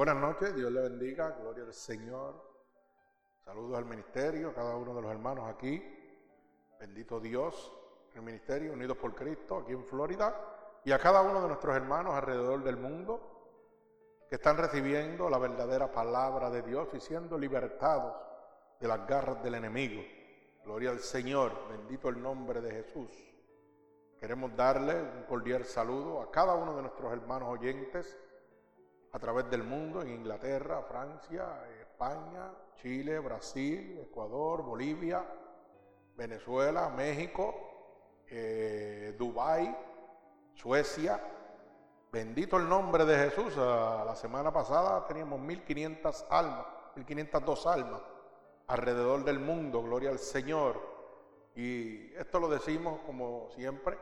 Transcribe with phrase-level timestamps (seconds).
[0.00, 2.34] Buenas noches, Dios le bendiga, gloria al Señor.
[3.44, 5.78] Saludos al ministerio, a cada uno de los hermanos aquí.
[6.78, 7.70] Bendito Dios,
[8.14, 10.34] el ministerio Unidos por Cristo, aquí en Florida,
[10.86, 13.20] y a cada uno de nuestros hermanos alrededor del mundo
[14.30, 18.16] que están recibiendo la verdadera palabra de Dios y siendo libertados
[18.80, 20.00] de las garras del enemigo.
[20.64, 23.10] Gloria al Señor, bendito el nombre de Jesús.
[24.18, 28.16] Queremos darle un cordial saludo a cada uno de nuestros hermanos oyentes
[29.12, 35.24] a través del mundo, en Inglaterra, Francia, España, Chile, Brasil, Ecuador, Bolivia,
[36.16, 37.54] Venezuela, México,
[38.28, 39.76] eh, Dubái,
[40.54, 41.20] Suecia.
[42.12, 43.54] Bendito el nombre de Jesús.
[43.58, 46.66] Ah, la semana pasada teníamos 1500 almas,
[46.96, 48.02] 1502 almas
[48.68, 49.82] alrededor del mundo.
[49.82, 50.80] Gloria al Señor.
[51.56, 53.98] Y esto lo decimos como siempre,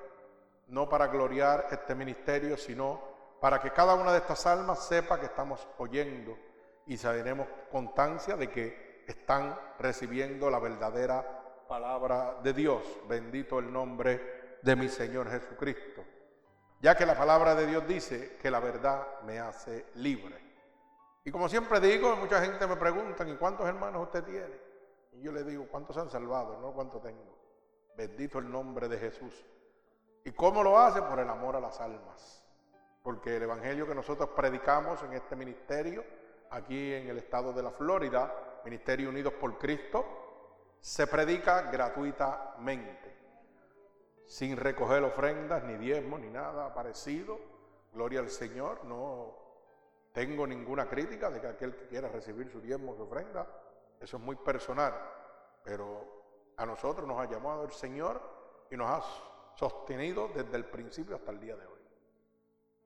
[0.69, 3.01] no para gloriar este ministerio, sino
[3.41, 6.37] para que cada una de estas almas sepa que estamos oyendo
[6.87, 12.83] y saberemos constancia de que están recibiendo la verdadera palabra de Dios.
[13.09, 16.03] Bendito el nombre de mi Señor Jesucristo.
[16.81, 20.47] Ya que la palabra de Dios dice que la verdad me hace libre.
[21.25, 24.61] Y como siempre digo, mucha gente me pregunta, ¿y cuántos hermanos usted tiene?
[25.13, 26.59] Y yo le digo, ¿cuántos han salvado?
[26.61, 27.37] No, ¿cuántos tengo?
[27.97, 29.45] Bendito el nombre de Jesús.
[30.25, 31.03] ¿Y cómo lo hace?
[31.03, 32.48] Por el amor a las almas
[33.03, 36.05] porque el Evangelio que nosotros predicamos en este ministerio,
[36.51, 40.05] aquí en el estado de la Florida, Ministerio Unidos por Cristo,
[40.81, 43.17] se predica gratuitamente,
[44.27, 47.39] sin recoger ofrendas, ni diezmos, ni nada parecido.
[47.93, 49.35] Gloria al Señor, no
[50.13, 53.47] tengo ninguna crítica de que aquel que quiera recibir su diezmo, su ofrenda,
[54.01, 54.95] eso es muy personal,
[55.63, 58.21] pero a nosotros nos ha llamado el Señor
[58.71, 61.78] y nos ha sostenido desde el principio hasta el día de hoy.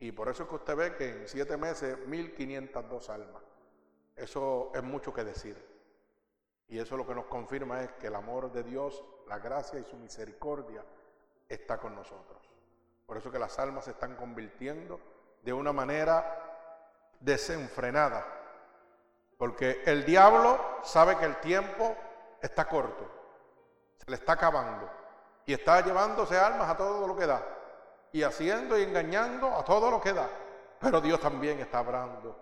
[0.02, 3.40] Y por eso es que usted ve que en siete meses 1.502 almas.
[4.16, 5.56] Eso es mucho que decir.
[6.66, 9.84] Y eso lo que nos confirma es que el amor de Dios, la gracia y
[9.84, 10.84] su misericordia
[11.48, 12.42] está con nosotros.
[13.06, 14.98] Por eso que las almas se están convirtiendo
[15.40, 16.72] de una manera
[17.20, 18.26] desenfrenada.
[19.38, 21.96] Porque el diablo sabe que el tiempo
[22.40, 23.08] está corto,
[23.98, 24.90] se le está acabando
[25.46, 27.60] y está llevándose almas a todo lo que da
[28.12, 30.28] y haciendo y engañando a todo lo que da.
[30.78, 32.36] Pero Dios también está hablando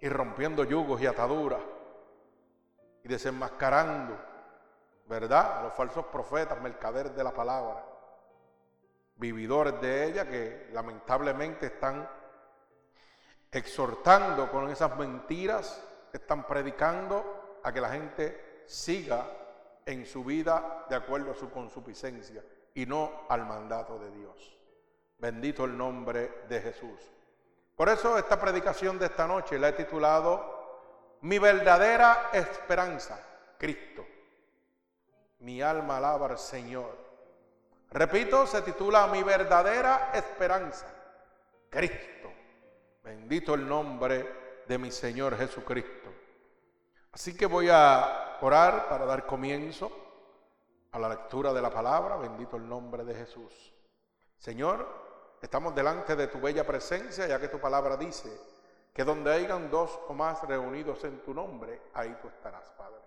[0.00, 1.60] y rompiendo yugos y ataduras
[3.04, 4.18] y desenmascarando,
[5.06, 5.58] ¿verdad?
[5.58, 7.84] A los falsos profetas, mercaderes de la palabra,
[9.16, 12.08] vividores de ella que lamentablemente están
[13.52, 19.26] exhortando con esas mentiras, están predicando a que la gente siga
[19.84, 22.42] en su vida de acuerdo a su consuficiencia
[22.74, 24.59] y no al mandato de Dios.
[25.20, 26.98] Bendito el nombre de Jesús.
[27.76, 33.20] Por eso esta predicación de esta noche la he titulado Mi verdadera esperanza,
[33.58, 34.06] Cristo.
[35.40, 36.96] Mi alma alaba al Señor.
[37.90, 40.86] Repito, se titula Mi verdadera esperanza,
[41.68, 42.32] Cristo.
[43.04, 46.10] Bendito el nombre de mi Señor Jesucristo.
[47.12, 49.90] Así que voy a orar para dar comienzo
[50.92, 52.16] a la lectura de la palabra.
[52.16, 53.74] Bendito el nombre de Jesús.
[54.38, 55.09] Señor,
[55.40, 58.30] Estamos delante de tu bella presencia, ya que tu palabra dice
[58.92, 63.00] que donde hayan dos o más reunidos en tu nombre, ahí tú estarás, Padre.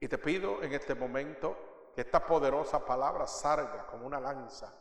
[0.00, 4.72] Y te pido en este momento que esta poderosa palabra salga como una lanza,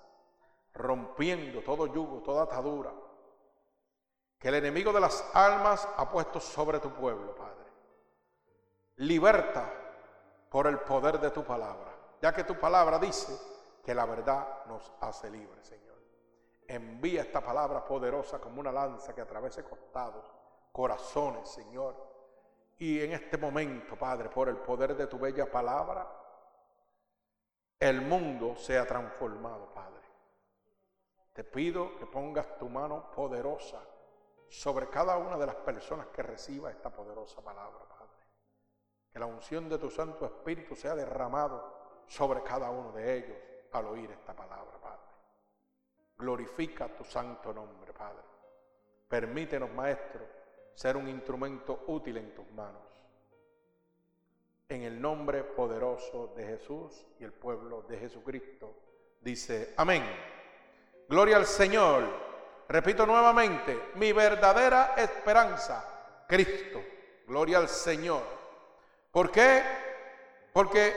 [0.75, 2.93] rompiendo todo yugo, toda atadura,
[4.39, 7.65] que el enemigo de las almas ha puesto sobre tu pueblo, Padre.
[8.97, 9.73] Liberta
[10.49, 13.35] por el poder de tu palabra, ya que tu palabra dice
[13.83, 15.86] que la verdad nos hace libres, Señor.
[16.67, 20.31] Envía esta palabra poderosa como una lanza que atravese costados,
[20.71, 21.95] corazones, Señor.
[22.77, 26.07] Y en este momento, Padre, por el poder de tu bella palabra,
[27.79, 30.01] el mundo sea transformado, Padre.
[31.33, 33.79] Te pido que pongas tu mano poderosa
[34.49, 38.25] sobre cada una de las personas que reciba esta poderosa palabra, Padre.
[39.11, 43.37] Que la unción de tu Santo Espíritu sea derramado sobre cada uno de ellos
[43.71, 44.86] al oír esta palabra, Padre.
[46.17, 48.23] Glorifica tu santo nombre, Padre.
[49.07, 50.21] Permítenos, Maestro,
[50.73, 52.81] ser un instrumento útil en tus manos.
[54.69, 58.75] En el nombre poderoso de Jesús y el pueblo de Jesucristo,
[59.21, 60.03] dice, amén.
[61.07, 62.03] Gloria al Señor.
[62.67, 66.83] Repito nuevamente, mi verdadera esperanza, Cristo.
[67.25, 68.23] Gloria al Señor.
[69.11, 69.63] ¿Por qué?
[70.51, 70.93] Porque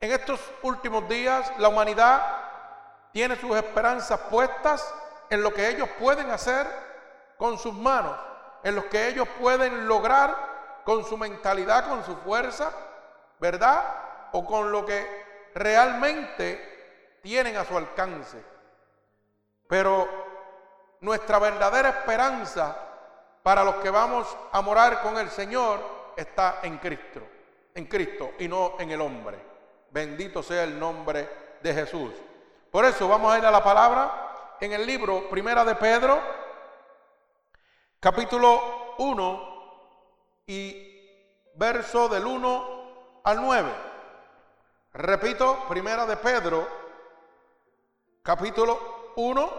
[0.00, 2.35] en estos últimos días la humanidad
[3.16, 4.94] tiene sus esperanzas puestas
[5.30, 6.66] en lo que ellos pueden hacer
[7.38, 8.14] con sus manos,
[8.62, 12.70] en los que ellos pueden lograr con su mentalidad, con su fuerza,
[13.40, 13.84] ¿verdad?
[14.32, 18.36] O con lo que realmente tienen a su alcance.
[19.66, 20.06] Pero
[21.00, 22.76] nuestra verdadera esperanza
[23.42, 27.22] para los que vamos a morar con el Señor está en Cristo,
[27.74, 29.38] en Cristo y no en el hombre.
[29.90, 32.12] Bendito sea el nombre de Jesús.
[32.76, 36.20] Por eso vamos a ir a la palabra en el libro Primera de Pedro,
[37.98, 41.10] capítulo 1 y
[41.54, 43.72] verso del 1 al 9.
[44.92, 46.68] Repito, Primera de Pedro,
[48.22, 49.50] capítulo 1,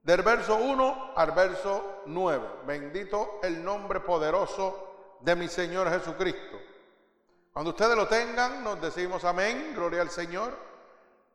[0.00, 2.48] del verso 1 al verso 9.
[2.66, 6.56] Bendito el nombre poderoso de mi Señor Jesucristo.
[7.52, 10.70] Cuando ustedes lo tengan, nos decimos amén, gloria al Señor,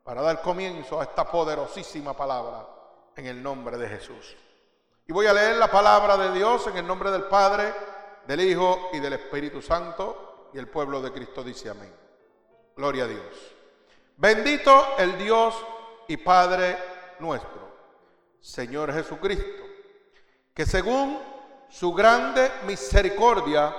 [0.07, 2.65] para dar comienzo a esta poderosísima palabra
[3.13, 4.37] en el nombre de Jesús.
[5.05, 7.73] Y voy a leer la palabra de Dios en el nombre del Padre,
[8.25, 10.47] del Hijo y del Espíritu Santo.
[10.53, 11.93] Y el pueblo de Cristo dice amén.
[12.77, 13.53] Gloria a Dios.
[14.15, 15.53] Bendito el Dios
[16.07, 16.77] y Padre
[17.19, 17.67] nuestro
[18.39, 19.65] Señor Jesucristo,
[20.53, 21.19] que según
[21.67, 23.75] su grande misericordia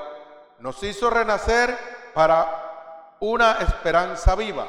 [0.59, 1.75] nos hizo renacer
[2.13, 4.69] para una esperanza viva,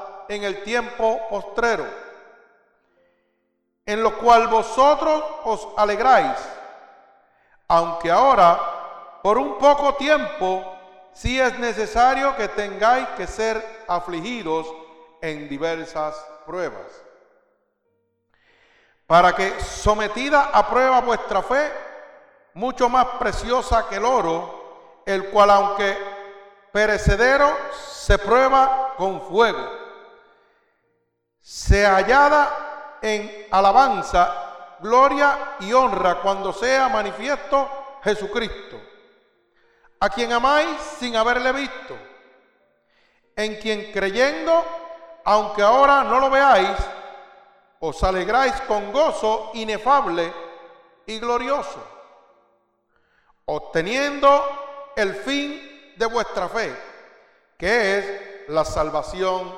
[0.31, 1.85] en el tiempo postrero,
[3.85, 6.37] en lo cual vosotros os alegráis,
[7.67, 10.65] aunque ahora, por un poco tiempo,
[11.13, 14.67] si es necesario que tengáis que ser afligidos
[15.21, 16.87] en diversas pruebas.
[19.05, 21.71] Para que sometida a prueba vuestra fe,
[22.53, 25.97] mucho más preciosa que el oro, el cual aunque
[26.71, 29.80] perecedero se prueba con fuego,
[31.41, 38.79] se hallada en alabanza, gloria y honra cuando sea manifiesto Jesucristo,
[39.99, 41.97] a quien amáis sin haberle visto,
[43.35, 44.63] en quien creyendo,
[45.23, 46.77] aunque ahora no lo veáis,
[47.79, 50.31] os alegráis con gozo inefable
[51.07, 51.83] y glorioso,
[53.45, 56.75] obteniendo el fin de vuestra fe,
[57.57, 59.55] que es la salvación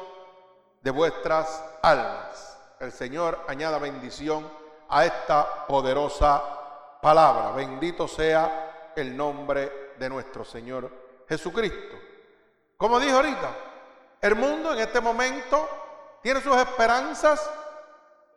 [0.82, 2.58] de vuestras almas.
[2.80, 4.50] El Señor añada bendición
[4.90, 6.42] a esta poderosa
[7.02, 7.52] palabra.
[7.52, 10.90] Bendito sea el nombre de nuestro Señor
[11.28, 11.98] Jesucristo.
[12.78, 13.50] Como dijo ahorita,
[14.22, 15.70] el mundo en este momento
[16.22, 17.50] tiene sus esperanzas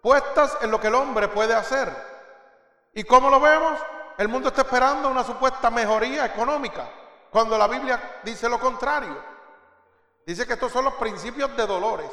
[0.03, 1.91] puestas en lo que el hombre puede hacer.
[2.95, 3.79] ¿Y cómo lo vemos?
[4.19, 6.89] El mundo está esperando una supuesta mejoría económica,
[7.31, 9.17] cuando la Biblia dice lo contrario.
[10.25, 12.11] Dice que estos son los principios de dolores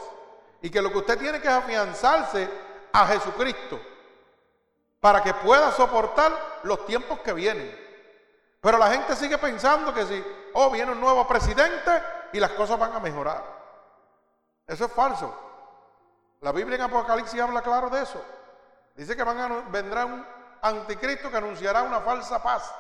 [0.64, 2.50] y que lo que usted tiene que es afianzarse
[2.94, 3.80] a Jesucristo
[5.02, 6.32] para que pueda soportar
[6.64, 7.84] los tiempos que vienen.
[8.62, 10.24] Pero la gente sigue pensando que si,
[10.54, 11.92] oh, viene un nuevo presidente
[12.32, 13.44] y las cosas van a mejorar.
[14.66, 15.38] Eso es falso.
[16.40, 18.24] La Biblia en Apocalipsis habla claro de eso.
[18.96, 19.24] Dice que
[19.70, 20.26] vendrá un
[20.62, 22.74] anticristo que anunciará una falsa paz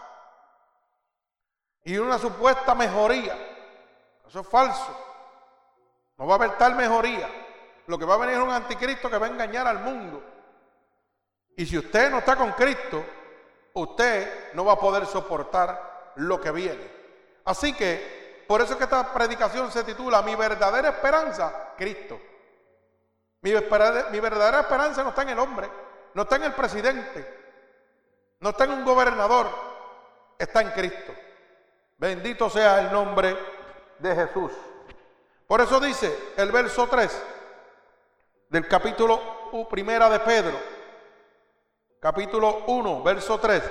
[1.83, 3.35] y una supuesta mejoría.
[4.25, 4.97] Eso es falso.
[6.17, 7.42] No va a haber tal mejoría.
[7.87, 10.23] Lo que va a venir es un anticristo que va a engañar al mundo.
[11.55, 13.03] Y si usted no está con Cristo,
[13.73, 16.91] usted no va a poder soportar lo que viene.
[17.45, 22.19] Así que, por eso que esta predicación se titula Mi verdadera esperanza, Cristo.
[23.41, 25.69] Mi, verdadera esperanza no está en el hombre,
[26.13, 27.41] no está en el presidente,
[28.39, 29.49] no está en un gobernador,
[30.39, 31.13] está en Cristo.
[31.97, 33.37] Bendito sea el nombre
[33.99, 34.53] de Jesús.
[35.45, 37.32] Por eso dice el verso 3
[38.53, 40.55] del capítulo primera de Pedro,
[41.99, 43.63] capítulo 1, verso 3.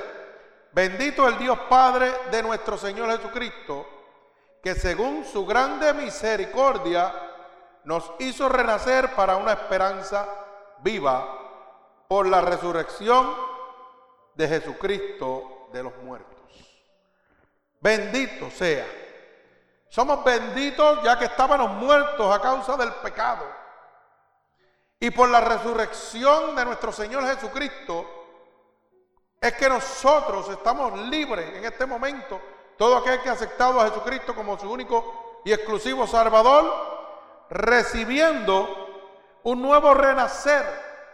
[0.72, 3.86] Bendito el Dios Padre de nuestro Señor Jesucristo,
[4.60, 7.14] que según su grande misericordia
[7.84, 10.26] nos hizo renacer para una esperanza
[10.78, 11.28] viva
[12.08, 13.36] por la resurrección
[14.34, 16.50] de Jesucristo de los muertos.
[17.80, 18.86] Bendito sea.
[19.88, 23.61] Somos benditos ya que estábamos muertos a causa del pecado.
[25.02, 28.06] Y por la resurrección de nuestro Señor Jesucristo,
[29.40, 32.40] es que nosotros estamos libres en este momento,
[32.78, 39.60] todo aquel que ha aceptado a Jesucristo como su único y exclusivo Salvador, recibiendo un
[39.60, 40.64] nuevo renacer,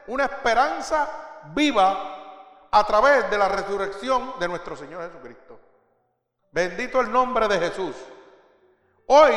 [0.08, 5.58] una esperanza viva a través de la resurrección de nuestro Señor Jesucristo.
[6.52, 7.96] Bendito el nombre de Jesús.
[9.06, 9.32] Hoy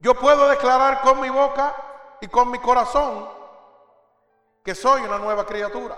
[0.00, 1.74] yo puedo declarar con mi boca
[2.24, 3.28] y con mi corazón
[4.64, 5.94] que soy una nueva criatura.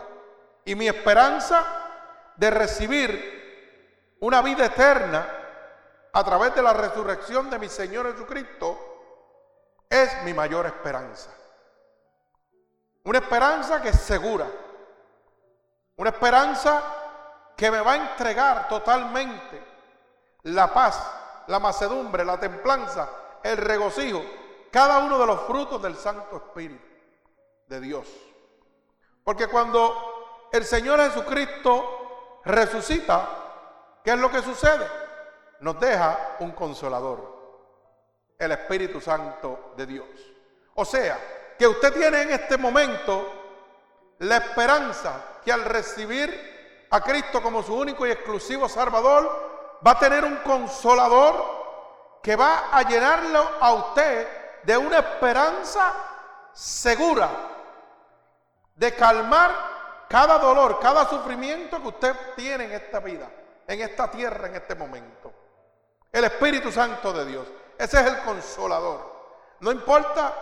[0.65, 1.65] Y mi esperanza
[2.35, 5.25] de recibir una vida eterna
[6.13, 8.77] a través de la resurrección de mi Señor Jesucristo
[9.89, 11.31] es mi mayor esperanza.
[13.05, 14.49] Una esperanza que es segura.
[15.95, 16.83] Una esperanza
[17.57, 19.65] que me va a entregar totalmente
[20.43, 21.01] la paz,
[21.47, 23.09] la macedumbre, la templanza,
[23.45, 24.25] el regocijo,
[24.77, 26.85] cada uno de los frutos del Santo Espíritu
[27.67, 28.07] de Dios.
[29.25, 33.27] Porque cuando el Señor Jesucristo resucita,
[34.05, 34.87] ¿qué es lo que sucede?
[35.61, 40.09] Nos deja un consolador, el Espíritu Santo de Dios.
[40.75, 43.33] O sea, que usted tiene en este momento
[44.19, 49.99] la esperanza que al recibir a Cristo como su único y exclusivo Salvador, va a
[49.99, 55.95] tener un consolador que va a llenarlo a usted de una esperanza
[56.53, 57.31] segura
[58.75, 59.53] de calmar
[60.09, 63.31] cada dolor, cada sufrimiento que usted tiene en esta vida,
[63.67, 65.33] en esta tierra, en este momento.
[66.11, 67.47] El Espíritu Santo de Dios.
[67.79, 69.15] Ese es el consolador.
[69.61, 70.35] No importa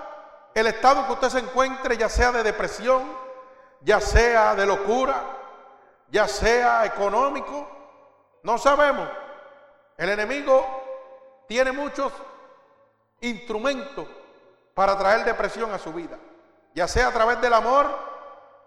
[0.54, 3.02] el estado que usted se encuentre, ya sea de depresión,
[3.82, 5.22] ya sea de locura,
[6.08, 7.68] ya sea económico,
[8.42, 9.08] no sabemos.
[9.98, 12.10] El enemigo tiene muchos
[13.20, 14.06] instrumentos
[14.74, 16.18] para traer depresión a su vida.
[16.74, 17.86] Ya sea a través del amor,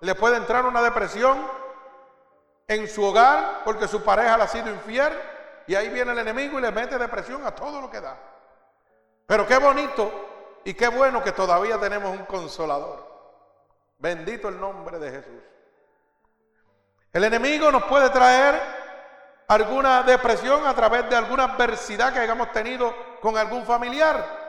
[0.01, 1.38] le puede entrar una depresión
[2.68, 5.13] en su hogar porque su pareja le ha sido infiel
[5.68, 8.18] y ahí viene el enemigo y le mete depresión a todo lo que da.
[9.25, 13.06] Pero qué bonito y qué bueno que todavía tenemos un consolador.
[13.98, 15.44] Bendito el nombre de Jesús.
[17.12, 18.62] El enemigo nos puede traer
[19.48, 24.48] alguna depresión a través de alguna adversidad que hayamos tenido con algún familiar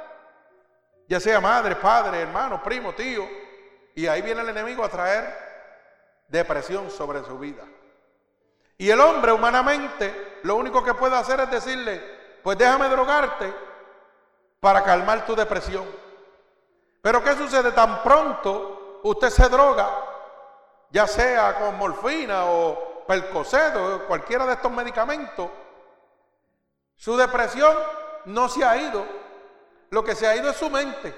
[1.08, 3.26] ya sea madre, padre, hermano, primo, tío,
[3.94, 5.48] y ahí viene el enemigo a traer
[6.28, 7.64] depresión sobre su vida.
[8.76, 13.52] Y el hombre humanamente lo único que puede hacer es decirle, pues déjame drogarte
[14.60, 15.86] para calmar tu depresión.
[17.00, 17.72] Pero ¿qué sucede?
[17.72, 19.88] Tan pronto usted se droga,
[20.90, 25.48] ya sea con morfina o percocet o cualquiera de estos medicamentos,
[26.96, 27.74] su depresión
[28.28, 29.04] no se ha ido,
[29.90, 31.14] lo que se ha ido es su mente.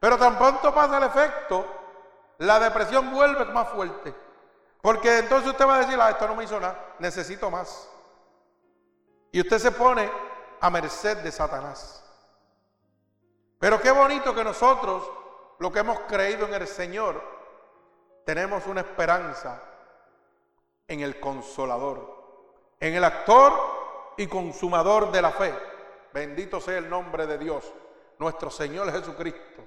[0.00, 1.64] Pero tan pronto pasa el efecto,
[2.38, 4.14] la depresión vuelve más fuerte.
[4.80, 7.88] Porque entonces usted va a decir, ah, esto no me hizo nada, necesito más.
[9.30, 10.10] Y usted se pone
[10.60, 12.04] a merced de Satanás.
[13.60, 15.08] Pero qué bonito que nosotros,
[15.60, 17.22] lo que hemos creído en el Señor,
[18.24, 19.62] tenemos una esperanza
[20.88, 23.52] en el consolador, en el actor
[24.16, 25.71] y consumador de la fe.
[26.12, 27.72] Bendito sea el nombre de Dios,
[28.18, 29.64] nuestro Señor Jesucristo.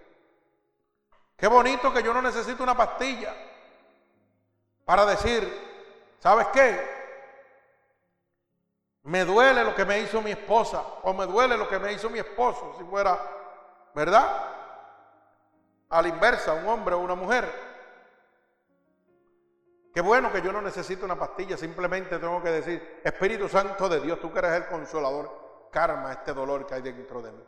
[1.35, 3.35] Qué bonito que yo no necesito una pastilla
[4.85, 5.51] para decir,
[6.19, 6.95] ¿sabes qué?
[9.03, 12.09] Me duele lo que me hizo mi esposa o me duele lo que me hizo
[12.09, 13.19] mi esposo, si fuera,
[13.93, 14.53] ¿verdad?
[15.89, 17.51] A la inversa, un hombre o una mujer.
[19.93, 24.01] Qué bueno que yo no necesito una pastilla, simplemente tengo que decir, Espíritu Santo de
[24.01, 25.44] Dios, tú que eres el consolador,
[25.75, 27.43] karma este dolor que hay dentro de mí.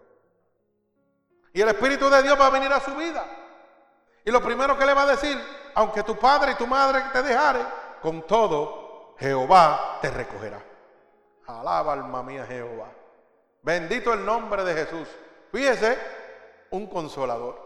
[1.53, 3.25] Y el Espíritu de Dios va a venir a su vida.
[4.25, 5.41] Y lo primero que le va a decir,
[5.75, 7.65] aunque tu padre y tu madre te dejare,
[8.01, 10.61] con todo Jehová te recogerá.
[11.47, 12.89] Alaba alma mía Jehová.
[13.61, 15.07] Bendito el nombre de Jesús.
[15.53, 15.97] Fíjese,
[16.71, 17.65] un consolador.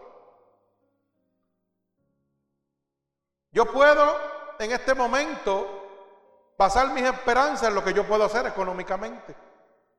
[3.51, 4.15] Yo puedo
[4.59, 9.35] en este momento basar mis esperanzas en lo que yo puedo hacer económicamente.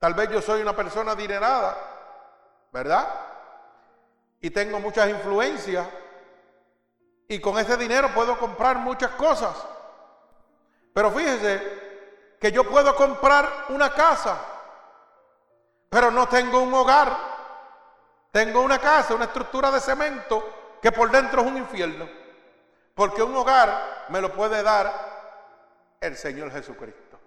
[0.02, 1.76] Tal vez yo soy una persona adinerada,
[2.73, 3.09] ¿verdad?
[4.40, 5.87] Y tengo muchas influencias.
[7.28, 9.54] Y con ese dinero puedo comprar muchas cosas.
[10.92, 14.38] Pero fíjese que yo puedo comprar una casa,
[15.88, 17.16] pero no tengo un hogar.
[18.32, 22.09] Tengo una casa, una estructura de cemento que por dentro es un infierno.
[22.97, 24.92] Porque un hogar me lo puede dar
[26.00, 27.21] el Señor Jesucristo.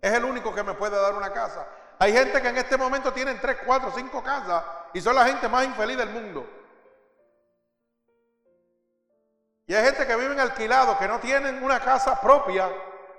[0.00, 1.66] Es el único que me puede dar una casa.
[2.02, 4.64] Hay gente que en este momento tienen tres, cuatro, cinco casas
[4.94, 6.48] y son la gente más infeliz del mundo.
[9.66, 12.70] Y hay gente que vive en alquilado, que no tienen una casa propia,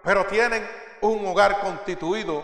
[0.04, 0.68] pero tienen
[1.02, 2.44] un hogar constituido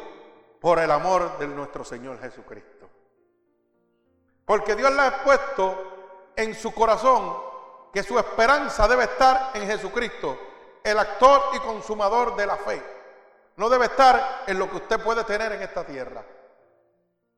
[0.62, 2.88] por el amor de nuestro Señor Jesucristo.
[4.46, 7.36] Porque Dios le ha puesto en su corazón
[7.92, 10.38] que su esperanza debe estar en Jesucristo,
[10.84, 12.97] el actor y consumador de la fe.
[13.58, 16.24] No debe estar en lo que usted puede tener en esta tierra.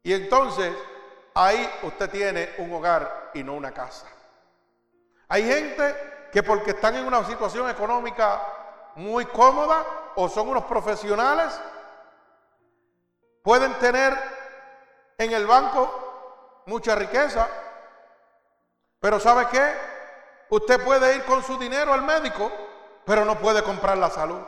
[0.03, 0.73] Y entonces
[1.33, 4.05] ahí usted tiene un hogar y no una casa.
[5.29, 8.41] Hay gente que porque están en una situación económica
[8.95, 9.85] muy cómoda
[10.15, 11.59] o son unos profesionales,
[13.41, 14.13] pueden tener
[15.17, 17.47] en el banco mucha riqueza,
[18.99, 19.73] pero ¿sabe qué?
[20.49, 22.51] Usted puede ir con su dinero al médico,
[23.05, 24.41] pero no puede comprar la salud.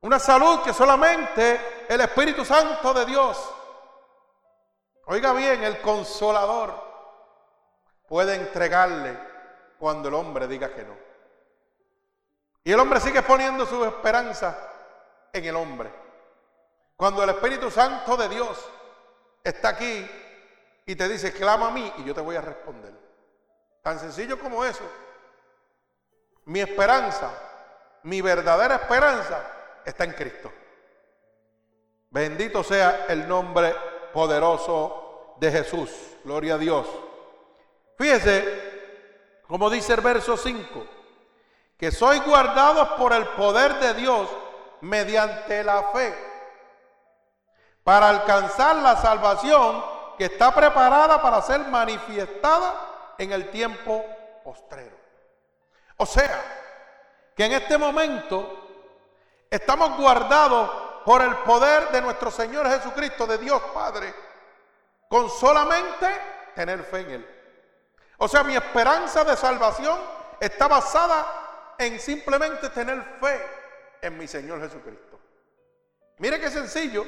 [0.00, 3.52] Una salud que solamente el Espíritu Santo de Dios,
[5.06, 6.72] oiga bien, el consolador,
[8.06, 9.18] puede entregarle
[9.78, 10.96] cuando el hombre diga que no.
[12.62, 14.56] Y el hombre sigue poniendo su esperanza
[15.32, 15.92] en el hombre.
[16.96, 18.64] Cuando el Espíritu Santo de Dios
[19.42, 20.08] está aquí
[20.86, 22.92] y te dice, clama a mí y yo te voy a responder.
[23.82, 24.84] Tan sencillo como eso.
[26.44, 27.30] Mi esperanza,
[28.04, 29.57] mi verdadera esperanza
[29.90, 30.52] está en Cristo.
[32.10, 33.74] Bendito sea el nombre
[34.12, 35.90] poderoso de Jesús.
[36.24, 36.86] Gloria a Dios.
[37.96, 40.86] Fíjese, como dice el verso 5,
[41.76, 44.28] que soy guardados por el poder de Dios
[44.80, 46.14] mediante la fe
[47.82, 49.82] para alcanzar la salvación
[50.18, 54.04] que está preparada para ser manifestada en el tiempo
[54.44, 54.96] postrero.
[55.96, 56.44] O sea,
[57.34, 58.67] que en este momento
[59.50, 60.70] estamos guardados
[61.04, 64.14] por el poder de nuestro Señor Jesucristo, de Dios Padre,
[65.08, 66.06] con solamente
[66.54, 67.38] tener fe en Él.
[68.18, 69.98] O sea, mi esperanza de salvación
[70.40, 73.46] está basada en simplemente tener fe
[74.02, 75.18] en mi Señor Jesucristo.
[76.18, 77.06] Mire qué sencillo.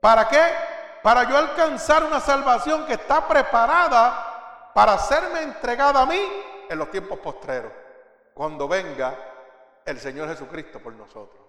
[0.00, 0.54] ¿Para qué?
[1.02, 6.20] Para yo alcanzar una salvación que está preparada para serme entregada a mí
[6.68, 7.72] en los tiempos postreros,
[8.34, 9.35] cuando venga
[9.86, 11.46] el Señor Jesucristo por nosotros.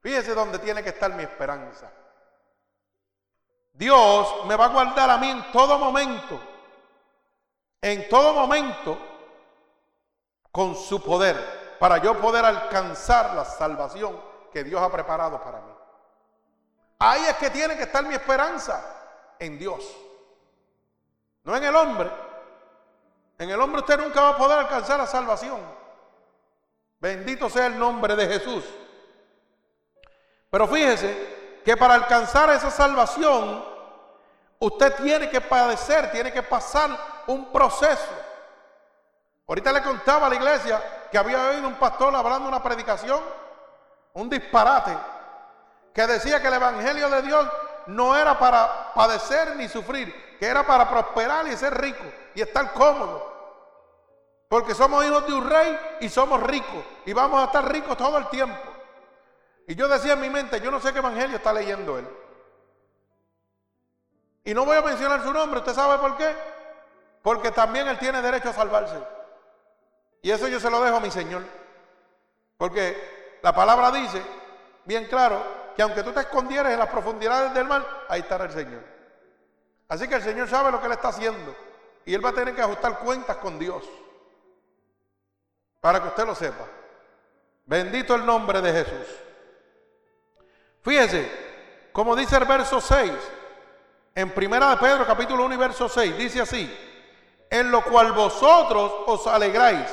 [0.00, 1.90] Fíjese dónde tiene que estar mi esperanza.
[3.72, 6.40] Dios me va a guardar a mí en todo momento,
[7.80, 8.98] en todo momento,
[10.50, 14.20] con su poder, para yo poder alcanzar la salvación
[14.52, 15.72] que Dios ha preparado para mí.
[16.98, 18.84] Ahí es que tiene que estar mi esperanza,
[19.38, 19.96] en Dios,
[21.44, 22.10] no en el hombre.
[23.38, 25.81] En el hombre usted nunca va a poder alcanzar la salvación.
[27.02, 28.64] Bendito sea el nombre de Jesús.
[30.48, 33.64] Pero fíjese que para alcanzar esa salvación,
[34.60, 36.90] usted tiene que padecer, tiene que pasar
[37.26, 38.08] un proceso.
[39.48, 43.20] Ahorita le contaba a la iglesia que había oído un pastor hablando una predicación,
[44.12, 44.96] un disparate,
[45.92, 47.48] que decía que el Evangelio de Dios
[47.86, 52.72] no era para padecer ni sufrir, que era para prosperar y ser rico y estar
[52.72, 53.31] cómodo.
[54.52, 56.84] Porque somos hijos de un rey y somos ricos.
[57.06, 58.60] Y vamos a estar ricos todo el tiempo.
[59.66, 62.06] Y yo decía en mi mente, yo no sé qué evangelio está leyendo él.
[64.44, 66.36] Y no voy a mencionar su nombre, ¿usted sabe por qué?
[67.22, 69.02] Porque también él tiene derecho a salvarse.
[70.20, 71.44] Y eso yo se lo dejo a mi Señor.
[72.58, 74.22] Porque la palabra dice,
[74.84, 75.42] bien claro,
[75.74, 78.82] que aunque tú te escondieres en las profundidades del mar, ahí estará el Señor.
[79.88, 81.56] Así que el Señor sabe lo que él está haciendo.
[82.04, 83.88] Y él va a tener que ajustar cuentas con Dios.
[85.82, 86.64] Para que usted lo sepa.
[87.64, 89.06] Bendito el nombre de Jesús.
[90.80, 91.28] Fíjese,
[91.92, 93.12] como dice el verso 6,
[94.14, 96.72] en Primera de Pedro capítulo 1 y verso 6, dice así,
[97.50, 99.88] en lo cual vosotros os alegráis,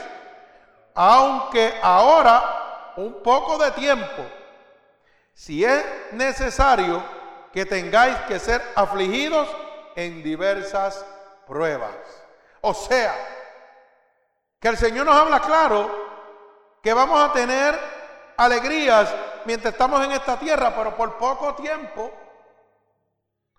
[0.94, 4.24] aunque ahora un poco de tiempo,
[5.34, 7.04] si es necesario
[7.52, 9.50] que tengáis que ser afligidos
[9.96, 11.04] en diversas
[11.48, 11.96] pruebas.
[12.62, 13.39] O sea,
[14.60, 15.90] que el Señor nos habla claro
[16.82, 17.80] que vamos a tener
[18.38, 19.14] alegrías
[19.46, 22.12] mientras estamos en esta tierra, pero por poco tiempo.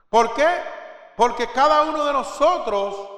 [0.08, 0.48] ¿Por qué?
[1.16, 3.10] Porque cada uno de nosotros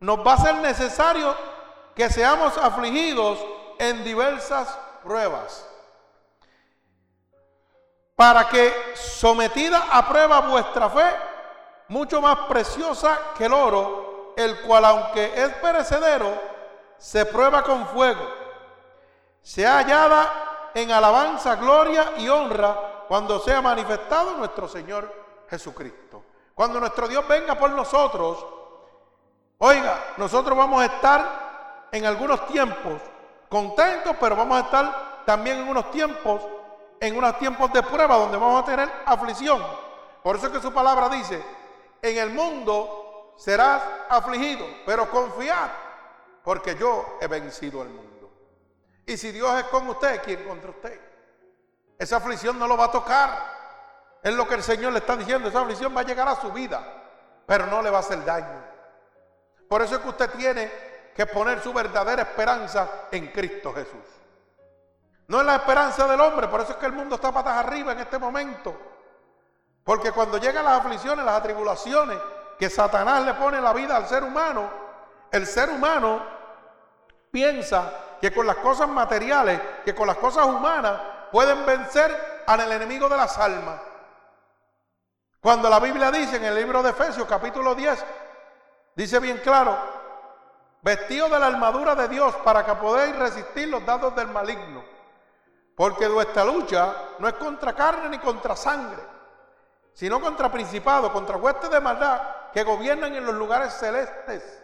[0.00, 1.34] nos va a ser necesario
[1.94, 3.38] que seamos afligidos
[3.78, 4.68] en diversas
[5.02, 5.68] pruebas.
[8.16, 11.14] Para que sometida a prueba vuestra fe,
[11.88, 16.32] mucho más preciosa que el oro, el cual aunque es perecedero,
[16.96, 18.26] se prueba con fuego,
[19.40, 25.12] sea hallada en alabanza, gloria y honra cuando sea manifestado nuestro Señor
[25.48, 26.22] Jesucristo.
[26.54, 28.44] Cuando nuestro Dios venga por nosotros,
[29.64, 33.00] Oiga, nosotros vamos a estar en algunos tiempos
[33.48, 36.42] contentos, pero vamos a estar también en unos tiempos,
[36.98, 39.62] en unos tiempos de prueba donde vamos a tener aflicción.
[40.20, 41.40] Por eso es que su palabra dice,
[42.02, 43.80] en el mundo serás
[44.16, 45.70] afligido, pero confiad,
[46.44, 48.30] porque yo he vencido el mundo.
[49.06, 51.00] Y si Dios es con usted, ¿quién contra usted?
[51.98, 53.62] Esa aflicción no lo va a tocar.
[54.22, 55.48] Es lo que el Señor le está diciendo.
[55.48, 56.80] Esa aflicción va a llegar a su vida,
[57.46, 58.62] pero no le va a hacer daño.
[59.68, 60.70] Por eso es que usted tiene
[61.14, 64.04] que poner su verdadera esperanza en Cristo Jesús.
[65.28, 67.92] No es la esperanza del hombre, por eso es que el mundo está patas arriba
[67.92, 68.76] en este momento.
[69.84, 72.18] Porque cuando llegan las aflicciones, las atribulaciones
[72.58, 74.68] que Satanás le pone la vida al ser humano,
[75.30, 76.20] el ser humano
[77.30, 81.00] piensa que con las cosas materiales, que con las cosas humanas,
[81.32, 83.80] pueden vencer al enemigo de las almas.
[85.40, 88.04] Cuando la Biblia dice en el libro de Efesios capítulo 10,
[88.94, 89.76] dice bien claro,
[90.82, 94.84] vestido de la armadura de Dios para que podáis resistir los dados del maligno.
[95.74, 99.02] Porque nuestra lucha no es contra carne ni contra sangre,
[99.94, 102.20] sino contra principados, contra huestes de maldad
[102.52, 104.62] que gobiernan en los lugares celestes.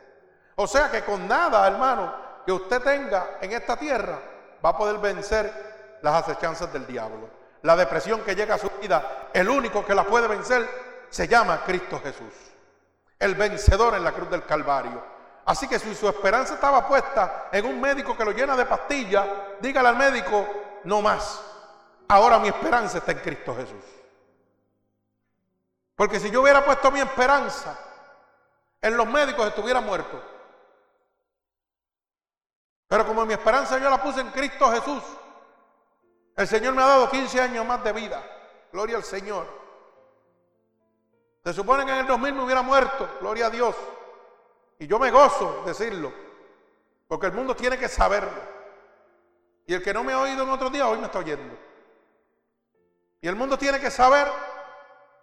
[0.57, 2.13] O sea que con nada, hermano,
[2.45, 4.19] que usted tenga en esta tierra,
[4.65, 7.29] va a poder vencer las acechanzas del diablo.
[7.63, 10.69] La depresión que llega a su vida, el único que la puede vencer
[11.11, 12.33] se llama Cristo Jesús.
[13.19, 15.03] El vencedor en la cruz del Calvario.
[15.45, 19.27] Así que si su esperanza estaba puesta en un médico que lo llena de pastillas,
[19.61, 20.47] dígale al médico,
[20.85, 21.43] no más.
[22.09, 23.98] Ahora mi esperanza está en Cristo Jesús.
[25.99, 27.77] Porque si yo hubiera puesto mi esperanza
[28.81, 30.23] en los médicos, estuviera muerto.
[32.87, 35.03] Pero como mi esperanza yo la puse en Cristo Jesús,
[36.37, 38.23] el Señor me ha dado 15 años más de vida.
[38.71, 39.45] Gloria al Señor.
[41.43, 43.17] Se supone que en el 2000 me hubiera muerto.
[43.21, 43.75] Gloria a Dios.
[44.79, 46.13] Y yo me gozo decirlo.
[47.09, 48.41] Porque el mundo tiene que saberlo.
[49.67, 51.59] Y el que no me ha oído en otro día, hoy me está oyendo.
[53.21, 54.29] Y el mundo tiene que saber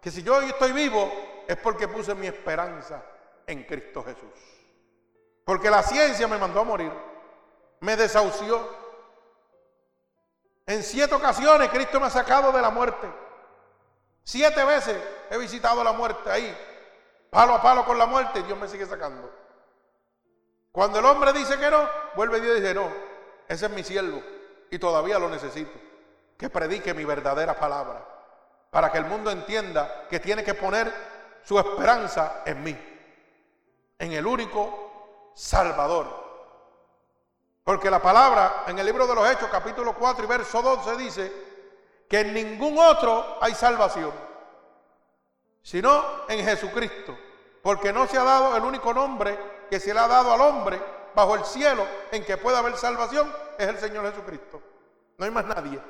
[0.06, 1.12] que si yo hoy estoy vivo,
[1.48, 3.04] es porque puse mi esperanza
[3.48, 4.40] en Cristo Jesús.
[5.44, 6.92] Porque la ciencia me mandó a morir.
[7.80, 8.70] Me desahució.
[10.68, 13.12] En siete ocasiones Cristo me ha sacado de la muerte.
[14.24, 14.96] Siete veces
[15.32, 16.56] he visitado la muerte ahí,
[17.32, 19.34] palo a palo con la muerte, y Dios me sigue sacando.
[20.72, 22.92] Cuando el hombre dice que no, vuelve Dios y dice, no,
[23.48, 24.22] ese es mi siervo
[24.70, 25.80] y todavía lo necesito.
[26.38, 28.15] Que predique mi verdadera palabra
[28.76, 30.92] para que el mundo entienda que tiene que poner
[31.46, 32.78] su esperanza en mí,
[33.98, 36.26] en el único Salvador
[37.66, 41.34] porque la palabra en el libro de los Hechos, capítulo 4 y verso 12, dice
[42.08, 44.12] que en ningún otro hay salvación,
[45.64, 47.18] sino en Jesucristo.
[47.64, 50.80] Porque no se ha dado el único nombre que se le ha dado al hombre
[51.16, 54.62] bajo el cielo en que pueda haber salvación, es el Señor Jesucristo.
[55.18, 55.82] No hay más nadie.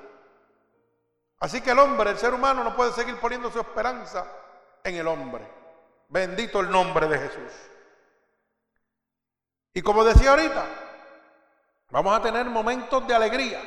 [1.46, 4.26] Así que el hombre, el ser humano, no puede seguir poniendo su esperanza
[4.84, 5.48] en el hombre.
[6.10, 7.54] Bendito el nombre de Jesús.
[9.72, 10.66] Y como decía ahorita,
[11.92, 13.62] Vamos a tener momentos de alegría,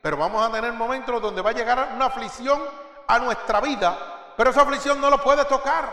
[0.00, 2.62] pero vamos a tener momentos donde va a llegar una aflicción
[3.08, 5.90] a nuestra vida, pero esa aflicción no lo puede tocar.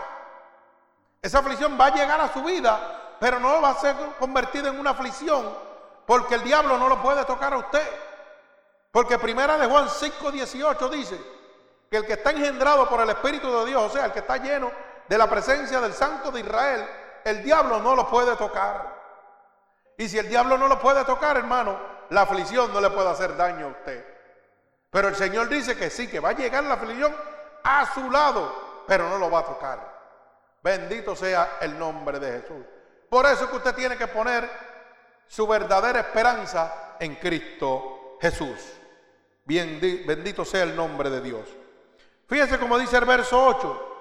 [1.20, 4.78] Esa aflicción va a llegar a su vida, pero no va a ser convertida en
[4.78, 5.44] una aflicción,
[6.06, 8.05] porque el diablo no lo puede tocar a usted.
[8.96, 11.20] Porque primera de Juan 5, 18 dice
[11.90, 14.38] que el que está engendrado por el Espíritu de Dios, o sea, el que está
[14.38, 14.72] lleno
[15.06, 16.88] de la presencia del Santo de Israel,
[17.22, 18.96] el diablo no lo puede tocar.
[19.98, 21.78] Y si el diablo no lo puede tocar, hermano,
[22.08, 24.02] la aflicción no le puede hacer daño a usted.
[24.88, 27.14] Pero el Señor dice que sí, que va a llegar la aflicción
[27.64, 29.78] a su lado, pero no lo va a tocar.
[30.62, 32.64] Bendito sea el nombre de Jesús.
[33.10, 34.48] Por eso es que usted tiene que poner
[35.26, 38.75] su verdadera esperanza en Cristo Jesús.
[39.46, 41.48] Bendito sea el nombre de Dios.
[42.28, 43.92] Fíjese como dice el verso 8.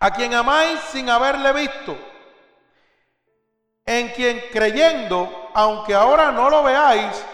[0.00, 1.96] A quien amáis sin haberle visto
[3.84, 7.24] en quien creyendo, aunque ahora no lo veáis,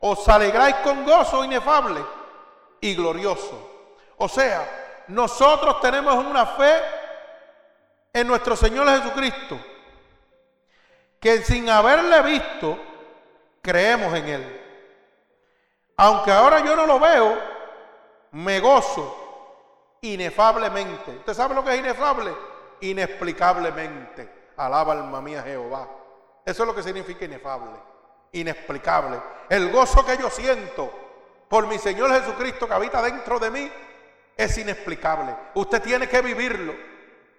[0.00, 2.04] os alegráis con gozo inefable
[2.80, 3.68] y glorioso.
[4.16, 6.74] O sea, nosotros tenemos una fe
[8.12, 9.58] en nuestro Señor Jesucristo,
[11.20, 12.78] que sin haberle visto,
[13.62, 14.57] creemos en Él.
[15.98, 17.36] Aunque ahora yo no lo veo,
[18.30, 21.10] me gozo inefablemente.
[21.10, 22.32] ¿Usted sabe lo que es inefable?
[22.80, 24.52] Inexplicablemente.
[24.56, 25.88] Alaba alma mía Jehová.
[26.44, 27.72] Eso es lo que significa inefable,
[28.30, 29.20] inexplicable.
[29.48, 30.88] El gozo que yo siento
[31.48, 33.72] por mi Señor Jesucristo que habita dentro de mí
[34.36, 35.34] es inexplicable.
[35.54, 36.74] Usted tiene que vivirlo.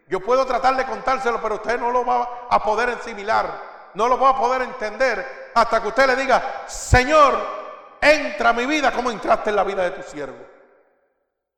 [0.10, 4.20] Yo puedo tratar de contárselo, pero usted no lo va a poder asimilar, no lo
[4.20, 7.59] va a poder entender hasta que usted le diga, Señor,
[8.02, 10.46] entra a mi vida como entraste en la vida de tu siervo.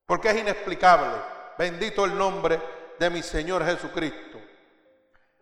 [0.06, 1.16] Porque es inexplicable.
[1.58, 2.60] Bendito el nombre
[2.98, 4.40] de mi Señor Jesucristo.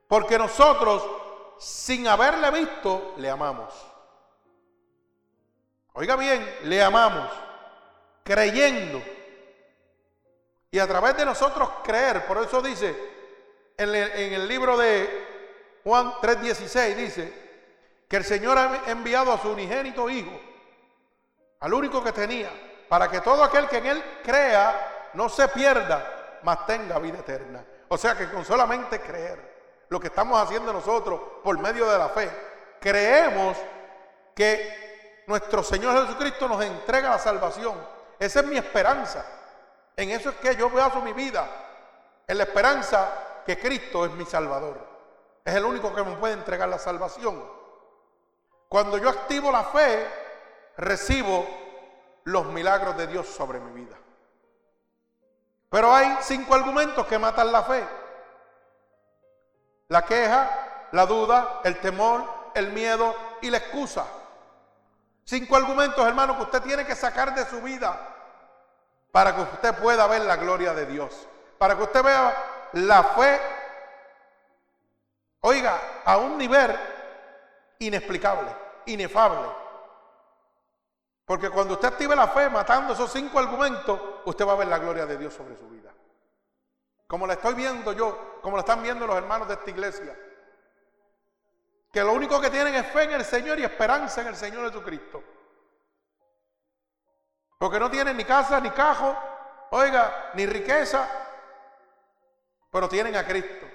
[0.08, 1.06] Porque nosotros,
[1.60, 3.74] sin haberle visto, le amamos.
[5.94, 7.30] Oiga bien, le amamos,
[8.24, 9.02] creyendo.
[10.72, 12.96] Y a través de nosotros creer, por eso dice
[13.78, 17.34] en el, libro de Juan 3:16, dice
[18.08, 20.40] que el Señor ha enviado a su unigénito Hijo,
[21.60, 22.50] al único que tenía,
[22.88, 27.64] para que todo aquel que en Él crea no se pierda, mas tenga vida eterna.
[27.90, 32.10] O sea que con solamente creer, lo que estamos haciendo nosotros por medio de la
[32.10, 32.30] fe,
[32.80, 33.58] creemos
[34.36, 37.76] que nuestro Señor Jesucristo nos entrega la salvación.
[38.18, 39.26] Esa es mi esperanza.
[39.96, 41.48] En eso es que yo baso mi vida.
[42.28, 44.88] En la esperanza que Cristo es mi Salvador.
[45.44, 47.44] Es el único que me puede entregar la salvación.
[48.68, 50.08] Cuando yo activo la fe,
[50.80, 51.46] recibo
[52.24, 53.98] los milagros de Dios sobre mi vida.
[55.70, 57.86] Pero hay cinco argumentos que matan la fe.
[59.90, 62.24] La queja, la duda, el temor,
[62.56, 64.06] el miedo y la excusa.
[65.26, 68.16] Cinco argumentos, hermano, que usted tiene que sacar de su vida
[69.12, 72.36] para que usted pueda ver la gloria de Dios, para que usted vea
[72.74, 73.40] la fe,
[75.42, 76.76] oiga, a un nivel
[77.80, 78.50] inexplicable,
[78.86, 79.69] inefable.
[81.30, 84.80] Porque cuando usted active la fe matando esos cinco argumentos, usted va a ver la
[84.80, 85.94] gloria de Dios sobre su vida.
[87.06, 90.18] Como la estoy viendo yo, como la están viendo los hermanos de esta iglesia.
[91.94, 94.72] Que lo único que tienen es fe en el Señor y esperanza en el Señor
[94.72, 95.24] Jesucristo.
[97.60, 99.16] Porque no tienen ni casa, ni cajo,
[99.70, 101.08] oiga, ni riqueza,
[102.72, 103.68] pero tienen a Cristo.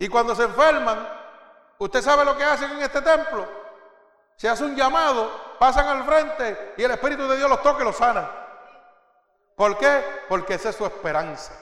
[0.00, 1.08] Y cuando se enferman,
[1.78, 3.61] usted sabe lo que hacen en este templo.
[4.42, 7.84] Se hace un llamado, pasan al frente y el Espíritu de Dios los toca y
[7.84, 8.28] los sana.
[9.54, 10.02] ¿Por qué?
[10.28, 11.52] Porque esa es su esperanza.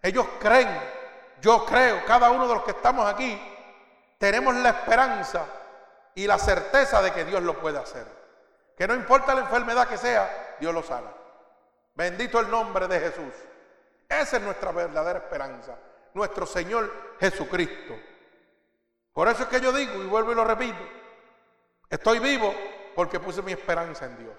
[0.00, 0.80] Ellos creen,
[1.42, 3.38] yo creo, cada uno de los que estamos aquí,
[4.16, 5.44] tenemos la esperanza
[6.14, 8.06] y la certeza de que Dios lo puede hacer.
[8.78, 11.12] Que no importa la enfermedad que sea, Dios lo sana.
[11.94, 13.34] Bendito el nombre de Jesús.
[14.08, 15.74] Esa es nuestra verdadera esperanza.
[16.14, 17.94] Nuestro Señor Jesucristo.
[19.12, 20.95] Por eso es que yo digo, y vuelvo y lo repito,
[21.90, 22.54] estoy vivo
[22.94, 24.34] porque puse mi esperanza en Dios.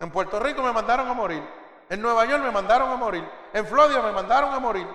[0.00, 1.42] En Puerto Rico me mandaron a morir.
[1.88, 3.24] En Nueva York me mandaron a morir.
[3.52, 4.86] En Florida me mandaron a morir.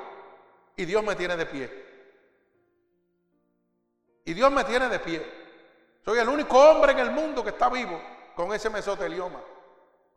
[0.76, 1.86] Y Dios me tiene de pie.
[4.26, 5.26] Y Dios me tiene de pie.
[6.04, 8.02] Soy el único hombre en el mundo que está vivo
[8.36, 9.40] con ese mesotelioma,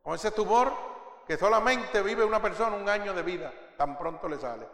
[0.03, 0.73] con ese tumor
[1.27, 4.67] que solamente vive una persona un año de vida, tan pronto le sale.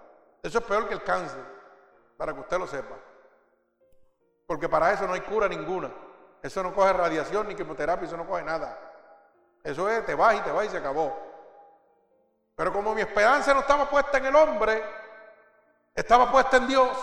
[0.43, 1.43] Eso es peor que el cáncer,
[2.17, 2.97] para que usted lo sepa.
[4.47, 5.91] Porque para eso no hay cura ninguna.
[6.43, 8.79] Eso no coge radiación ni quimioterapia, eso no coge nada.
[9.65, 11.17] Eso es, te vas y te vas y se acabó.
[12.55, 14.83] Pero como mi esperanza no estaba puesta en el hombre,
[15.95, 16.97] estaba puesta en Dios,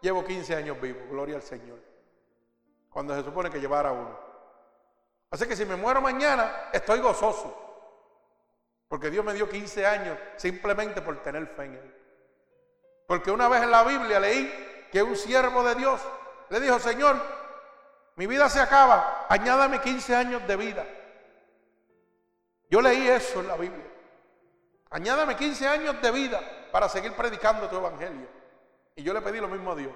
[0.00, 1.94] llevo 15 años vivo, gloria al Señor
[2.94, 4.16] cuando se supone que llevara uno.
[5.28, 7.60] Así que si me muero mañana, estoy gozoso.
[8.86, 11.94] Porque Dios me dio 15 años simplemente por tener fe en Él.
[13.08, 16.00] Porque una vez en la Biblia leí que un siervo de Dios
[16.54, 17.16] le dijo, Señor,
[18.14, 20.86] mi vida se acaba, añádame 15 años de vida.
[22.70, 23.84] Yo leí eso en la Biblia.
[24.90, 26.40] Añádame 15 años de vida
[26.70, 28.28] para seguir predicando tu evangelio.
[28.94, 29.92] Y yo le pedí lo mismo a Dios.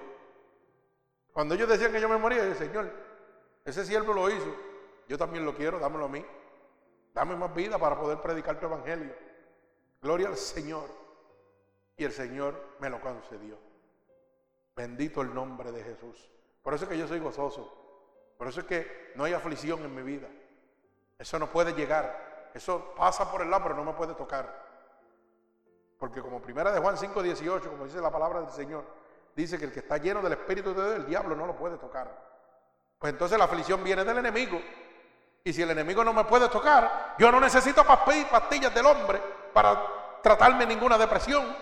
[1.31, 2.91] Cuando ellos decían que yo me moría, yo Señor,
[3.63, 4.53] ese siervo lo hizo,
[5.07, 6.25] yo también lo quiero, dámelo a mí.
[7.13, 9.15] Dame más vida para poder predicar tu evangelio.
[10.01, 10.89] Gloria al Señor.
[11.95, 13.57] Y el Señor me lo concedió.
[14.75, 16.29] Bendito el nombre de Jesús.
[16.61, 17.75] Por eso es que yo soy gozoso.
[18.37, 20.27] Por eso es que no hay aflicción en mi vida.
[21.17, 22.51] Eso no puede llegar.
[22.53, 24.67] Eso pasa por el lado, pero no me puede tocar.
[25.97, 28.85] Porque como primera de Juan 5, 18, como dice la palabra del Señor,
[29.35, 31.77] dice que el que está lleno del Espíritu de Dios, el diablo no lo puede
[31.77, 32.09] tocar.
[32.97, 34.61] Pues entonces la aflicción viene del enemigo.
[35.43, 39.21] Y si el enemigo no me puede tocar, yo no necesito pastillas del hombre
[39.53, 41.55] para tratarme ninguna depresión.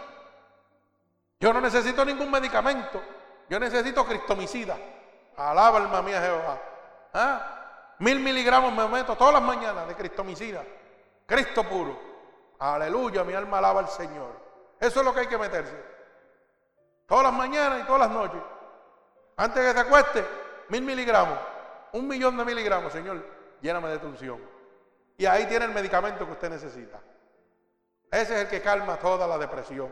[1.40, 3.02] Yo no necesito ningún medicamento.
[3.50, 4.78] Yo necesito cristomicida.
[5.38, 6.62] Alaba alma mía Jehová.
[7.14, 7.96] ¿Ah?
[8.00, 10.64] Mil miligramos me meto todas las mañanas de cristomicida.
[11.26, 11.98] Cristo puro.
[12.60, 14.30] Aleluya, mi alma alaba al Señor.
[14.80, 15.76] Eso es lo que hay que meterse.
[17.06, 18.42] Todas las mañanas y todas las noches.
[19.38, 20.26] Antes que te acueste,
[20.70, 21.38] mil miligramos.
[21.94, 23.24] Un millón de miligramos, Señor.
[23.62, 24.42] Lléname de tu unción.
[25.18, 27.00] Y ahí tiene el medicamento que usted necesita.
[28.12, 29.90] Ese es el que calma toda la depresión.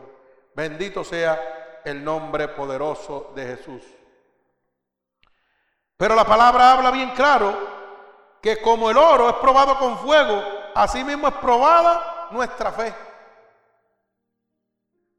[0.54, 3.82] Bendito sea el nombre poderoso de Jesús.
[5.96, 7.54] Pero la palabra habla bien claro
[8.42, 10.42] que como el oro es probado con fuego,
[10.74, 12.92] así mismo es probada nuestra fe.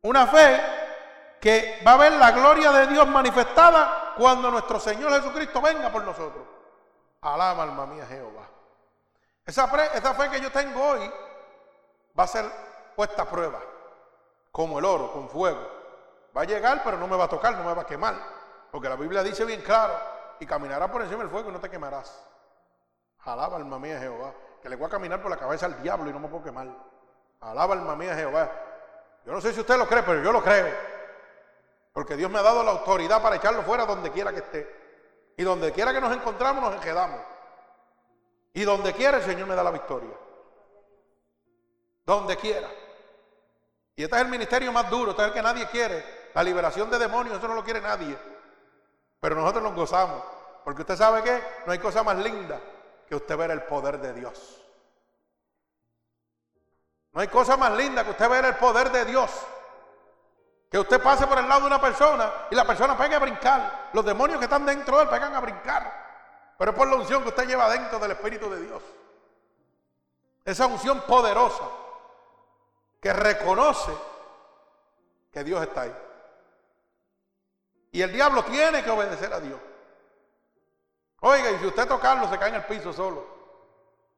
[0.01, 0.61] Una fe
[1.39, 6.03] que va a ver la gloria de Dios manifestada cuando nuestro Señor Jesucristo venga por
[6.03, 6.45] nosotros.
[7.21, 8.45] Alaba alma mía Jehová.
[9.45, 11.09] Esa fe, esa fe que yo tengo hoy
[12.19, 12.45] va a ser
[12.93, 13.61] puesta a prueba,
[14.51, 15.76] como el oro, con fuego.
[16.37, 18.15] Va a llegar, pero no me va a tocar, no me va a quemar.
[18.69, 19.95] Porque la Biblia dice bien claro,
[20.39, 22.23] y caminarás por encima del fuego y no te quemarás.
[23.23, 26.13] Alaba alma mía Jehová, que le voy a caminar por la cabeza al diablo y
[26.13, 26.67] no me puedo quemar.
[27.41, 28.51] Alaba alma mía Jehová.
[29.25, 30.71] Yo no sé si usted lo cree, pero yo lo creo.
[31.91, 35.33] Porque Dios me ha dado la autoridad para echarlo fuera donde quiera que esté.
[35.37, 37.19] Y donde quiera que nos encontramos, nos quedamos.
[38.53, 40.13] Y donde quiera el Señor me da la victoria.
[42.05, 42.69] Donde quiera.
[43.95, 46.16] Y este es el ministerio más duro, este es el que nadie quiere.
[46.37, 48.15] La liberación de demonios, eso no lo quiere nadie.
[49.19, 50.21] Pero nosotros nos gozamos.
[50.63, 52.61] Porque usted sabe que no hay cosa más linda
[53.07, 54.63] que usted ver el poder de Dios.
[57.11, 59.31] No hay cosa más linda que usted ver el poder de Dios.
[60.69, 63.89] Que usted pase por el lado de una persona y la persona pegue a brincar.
[63.93, 65.91] Los demonios que están dentro de él pegan a brincar.
[66.55, 68.83] Pero es por la unción que usted lleva dentro del Espíritu de Dios.
[70.45, 71.63] Esa unción poderosa
[73.01, 73.91] que reconoce
[75.31, 76.06] que Dios está ahí.
[77.91, 79.59] Y el diablo tiene que obedecer a Dios.
[81.21, 83.25] Oiga, y si usted tocarlo, se cae en el piso solo.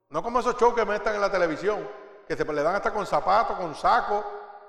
[0.10, 1.88] No como esos shows que me están en la televisión,
[2.28, 4.24] que se le dan hasta con zapatos, con saco,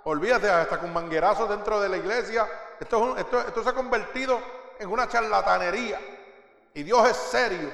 [0.04, 2.46] olvídate, hasta con manguerazos dentro de la iglesia.
[2.78, 4.40] Esto, esto, esto se ha convertido
[4.78, 6.00] en una charlatanería.
[6.74, 7.70] Y Dios es serio.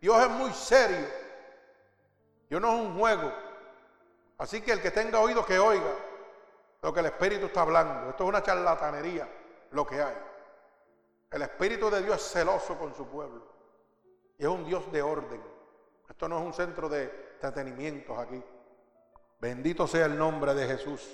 [0.00, 1.06] Dios es muy serio.
[2.48, 3.32] Dios no es un juego.
[4.38, 5.92] Así que el que tenga oído que oiga
[6.80, 8.10] lo que el Espíritu está hablando.
[8.10, 9.28] Esto es una charlatanería,
[9.70, 10.16] lo que hay.
[11.30, 13.46] El Espíritu de Dios es celoso con su pueblo.
[14.38, 15.42] Y es un Dios de orden.
[16.08, 17.04] Esto no es un centro de
[17.34, 18.42] entretenimientos aquí.
[19.40, 21.06] Bendito sea el nombre de Jesús.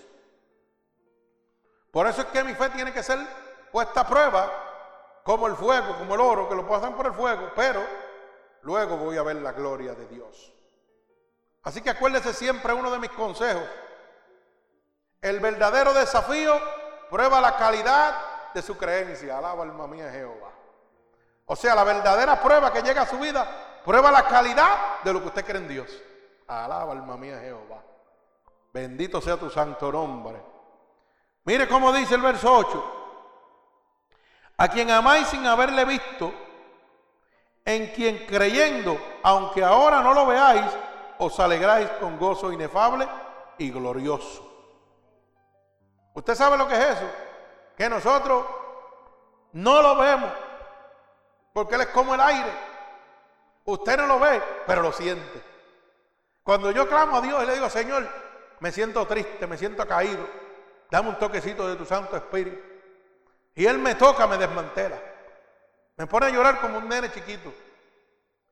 [1.90, 3.18] Por eso es que mi fe tiene que ser
[3.70, 4.50] puesta a prueba
[5.24, 7.84] como el fuego, como el oro, que lo pasan por el fuego, pero
[8.62, 10.52] luego voy a ver la gloria de Dios.
[11.62, 13.64] Así que acuérdese siempre uno de mis consejos.
[15.20, 16.60] El verdadero desafío
[17.10, 19.36] prueba la calidad de su creencia.
[19.36, 20.50] Alaba alma mía Jehová.
[21.46, 25.20] O sea, la verdadera prueba que llega a su vida, prueba la calidad de lo
[25.20, 26.02] que usted cree en Dios.
[26.48, 27.82] Alaba alma mía Jehová.
[28.72, 30.40] Bendito sea tu santo nombre.
[31.44, 33.00] Mire cómo dice el verso 8.
[34.56, 36.32] A quien amáis sin haberle visto,
[37.64, 40.70] en quien creyendo, aunque ahora no lo veáis,
[41.18, 43.06] os alegráis con gozo inefable
[43.58, 44.50] y glorioso.
[46.14, 47.10] ¿Usted sabe lo que es eso?
[47.76, 48.44] Que nosotros
[49.52, 50.30] no lo vemos,
[51.52, 52.52] porque Él es como el aire.
[53.64, 55.42] Usted no lo ve, pero lo siente.
[56.42, 58.06] Cuando yo clamo a Dios y le digo, Señor,
[58.60, 60.28] me siento triste, me siento caído,
[60.90, 62.60] dame un toquecito de tu Santo Espíritu.
[63.54, 65.00] Y Él me toca, me desmantela.
[65.96, 67.52] Me pone a llorar como un nene chiquito.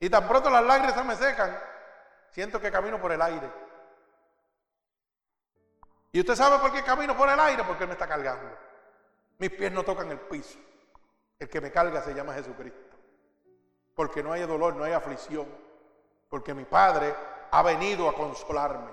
[0.00, 1.58] Y tan pronto las lágrimas me secan,
[2.30, 3.50] siento que camino por el aire.
[6.12, 7.64] ¿Y usted sabe por qué camino por el aire?
[7.64, 8.48] Porque Él me está cargando.
[9.42, 10.56] Mis pies no tocan el piso.
[11.36, 12.96] El que me carga se llama Jesucristo.
[13.92, 15.48] Porque no hay dolor, no hay aflicción.
[16.28, 17.12] Porque mi Padre
[17.50, 18.92] ha venido a consolarme.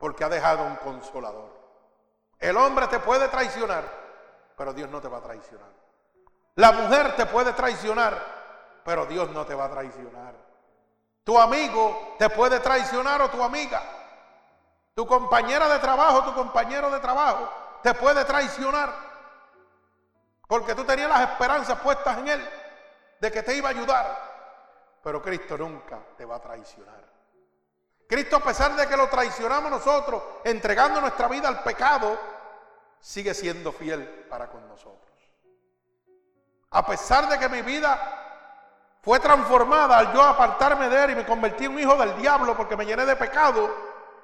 [0.00, 1.48] Porque ha dejado un consolador.
[2.40, 3.84] El hombre te puede traicionar,
[4.56, 5.70] pero Dios no te va a traicionar.
[6.56, 8.20] La mujer te puede traicionar,
[8.84, 10.34] pero Dios no te va a traicionar.
[11.22, 13.80] Tu amigo te puede traicionar o tu amiga.
[14.96, 17.48] Tu compañera de trabajo, tu compañero de trabajo
[17.84, 19.13] te puede traicionar.
[20.54, 22.48] Porque tú tenías las esperanzas puestas en Él
[23.18, 25.00] de que te iba a ayudar.
[25.02, 27.02] Pero Cristo nunca te va a traicionar.
[28.06, 32.16] Cristo a pesar de que lo traicionamos nosotros, entregando nuestra vida al pecado,
[33.00, 35.18] sigue siendo fiel para con nosotros.
[36.70, 41.26] A pesar de que mi vida fue transformada al yo apartarme de él y me
[41.26, 43.74] convertí en un hijo del diablo porque me llené de pecado,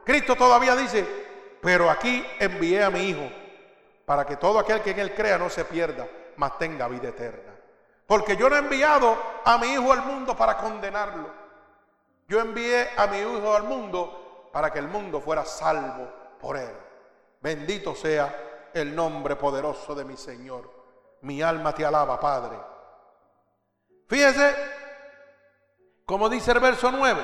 [0.04, 3.28] Cristo todavía dice, pero aquí envié a mi hijo
[4.04, 6.06] para que todo aquel que en él crea no se pierda,
[6.40, 7.54] mas tenga vida eterna.
[8.06, 9.14] Porque yo no he enviado
[9.44, 11.28] a mi hijo al mundo para condenarlo.
[12.26, 16.08] Yo envié a mi hijo al mundo para que el mundo fuera salvo
[16.40, 16.74] por él.
[17.42, 20.70] Bendito sea el nombre poderoso de mi Señor.
[21.20, 22.58] Mi alma te alaba, Padre.
[24.08, 24.56] Fíjese,
[26.06, 27.20] como dice el verso 9,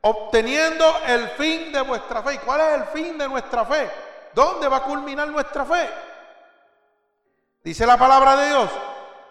[0.00, 2.34] obteniendo el fin de vuestra fe.
[2.34, 3.88] ¿Y cuál es el fin de nuestra fe?
[4.34, 6.09] ¿Dónde va a culminar nuestra fe?
[7.62, 8.70] Dice la palabra de Dios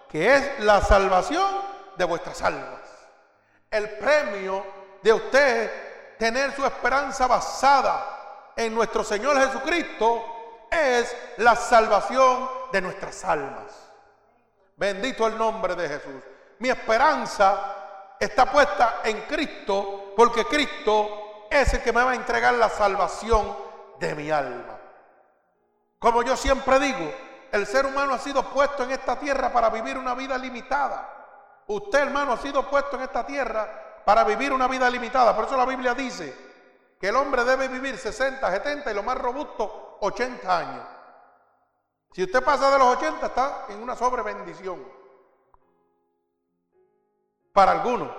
[0.09, 1.47] que es la salvación
[1.95, 2.79] de vuestras almas.
[3.69, 4.65] El premio
[5.01, 13.23] de usted tener su esperanza basada en nuestro Señor Jesucristo es la salvación de nuestras
[13.23, 13.71] almas.
[14.75, 16.23] Bendito el nombre de Jesús.
[16.59, 17.75] Mi esperanza
[18.19, 23.55] está puesta en Cristo porque Cristo es el que me va a entregar la salvación
[23.99, 24.77] de mi alma.
[25.99, 27.13] Como yo siempre digo,
[27.51, 31.19] el ser humano ha sido puesto en esta tierra para vivir una vida limitada.
[31.67, 35.35] Usted, hermano, ha sido puesto en esta tierra para vivir una vida limitada.
[35.35, 36.35] Por eso la Biblia dice
[36.99, 40.85] que el hombre debe vivir 60, 70 y lo más robusto 80 años.
[42.11, 44.83] Si usted pasa de los 80 está en una sobrebendición.
[47.53, 48.09] Para algunos.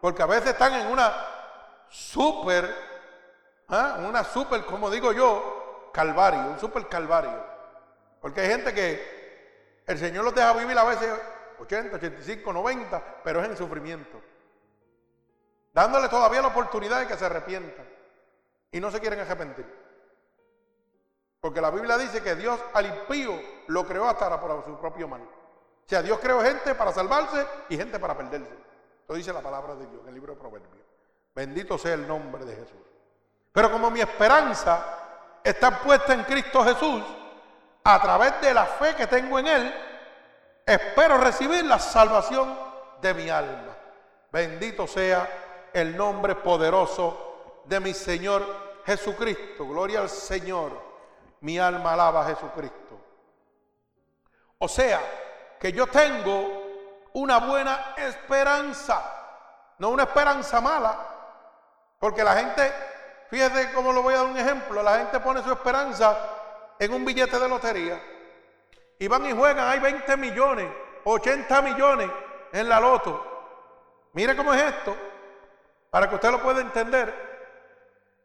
[0.00, 1.12] Porque a veces están en una
[1.88, 2.74] super,
[3.68, 3.96] ¿ah?
[4.00, 7.53] una super, como digo yo, calvario, un super calvario.
[8.24, 11.12] Porque hay gente que el Señor los deja vivir a veces
[11.58, 14.18] 80, 85, 90, pero es en sufrimiento.
[15.74, 17.86] Dándole todavía la oportunidad de que se arrepientan.
[18.72, 19.66] Y no se quieren arrepentir.
[21.38, 25.20] Porque la Biblia dice que Dios al impío lo creó hasta por su propio mal.
[25.20, 28.54] O sea, Dios creó gente para salvarse y gente para perderse.
[29.02, 30.72] Esto dice la palabra de Dios en el libro de Proverbios.
[31.34, 32.80] Bendito sea el nombre de Jesús.
[33.52, 37.04] Pero como mi esperanza está puesta en Cristo Jesús,
[37.84, 39.74] a través de la fe que tengo en Él,
[40.64, 42.58] espero recibir la salvación
[43.00, 43.76] de mi alma.
[44.32, 48.42] Bendito sea el nombre poderoso de mi Señor
[48.86, 49.66] Jesucristo.
[49.68, 50.72] Gloria al Señor.
[51.40, 52.98] Mi alma alaba a Jesucristo.
[54.58, 55.00] O sea,
[55.60, 56.62] que yo tengo
[57.12, 59.02] una buena esperanza,
[59.78, 60.96] no una esperanza mala,
[61.98, 62.72] porque la gente,
[63.28, 66.16] fíjate cómo lo voy a dar un ejemplo, la gente pone su esperanza
[66.84, 68.00] en un billete de lotería
[68.98, 70.68] y van y juegan, hay 20 millones,
[71.04, 72.10] 80 millones
[72.52, 74.10] en la loto.
[74.12, 74.96] Mire cómo es esto,
[75.90, 77.12] para que usted lo pueda entender.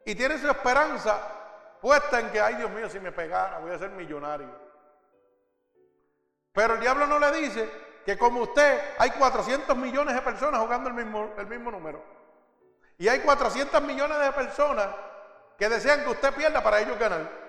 [0.04, 1.18] Y tiene su esperanza
[1.80, 4.48] puesta en que, ay Dios mío, si me pegara, voy a ser millonario.
[6.52, 7.70] Pero el diablo no le dice
[8.04, 12.02] que como usted hay 400 millones de personas jugando el mismo, el mismo número.
[12.98, 14.88] Y hay 400 millones de personas
[15.58, 17.39] que desean que usted pierda para ellos ganar.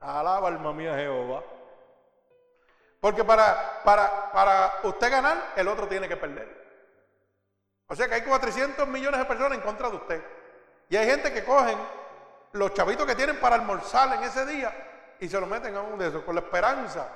[0.00, 1.42] Alaba alma mía Jehová.
[3.00, 6.58] Porque para, para, para usted ganar, el otro tiene que perder.
[7.86, 10.24] O sea que hay 400 millones de personas en contra de usted.
[10.88, 11.78] Y hay gente que cogen
[12.52, 14.72] los chavitos que tienen para almorzar en ese día
[15.20, 17.08] y se lo meten a uno de esos con la esperanza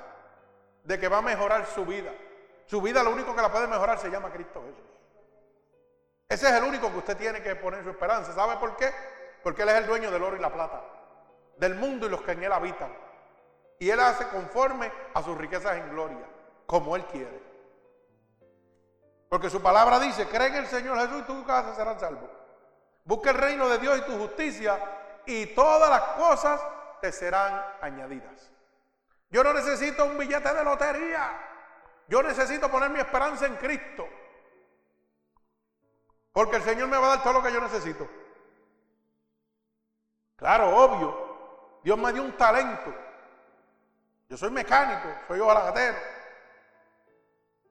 [0.83, 2.11] de que va a mejorar su vida.
[2.65, 4.89] Su vida lo único que la puede mejorar se llama Cristo Jesús.
[6.29, 8.33] Ese es el único que usted tiene que poner su esperanza.
[8.33, 8.91] ¿Sabe por qué?
[9.43, 10.81] Porque Él es el dueño del oro y la plata
[11.57, 12.93] del mundo y los que en él habitan.
[13.79, 16.25] Y él hace conforme a sus riquezas en gloria,
[16.65, 17.41] como él quiere.
[19.29, 22.29] Porque su palabra dice, cree en el Señor Jesús y tu casa serán salvos.
[23.03, 24.79] Busca el reino de Dios y tu justicia
[25.25, 26.61] y todas las cosas
[27.01, 28.51] te serán añadidas.
[29.29, 31.31] Yo no necesito un billete de lotería.
[32.07, 34.07] Yo necesito poner mi esperanza en Cristo.
[36.31, 38.07] Porque el Señor me va a dar todo lo que yo necesito.
[40.35, 41.22] Claro, obvio.
[41.83, 42.93] Dios me dio un talento.
[44.29, 45.97] Yo soy mecánico, soy ojalagatero,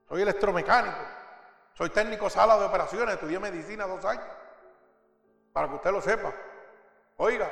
[0.07, 0.97] soy electromecánico,
[1.73, 4.25] soy técnico sala de operaciones, estudié medicina dos años,
[5.51, 6.31] para que usted lo sepa.
[7.17, 7.51] Oiga,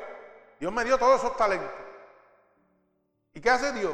[0.59, 1.69] Dios me dio todos esos talentos.
[3.33, 3.93] ¿Y qué hace Dios?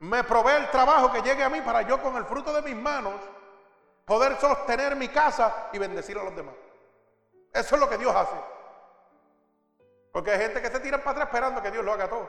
[0.00, 2.76] Me provee el trabajo que llegue a mí para yo con el fruto de mis
[2.76, 3.14] manos
[4.04, 6.54] poder sostener mi casa y bendecir a los demás.
[7.52, 8.36] Eso es lo que Dios hace.
[10.12, 12.28] Porque hay gente que se tira para atrás esperando que Dios lo haga todo.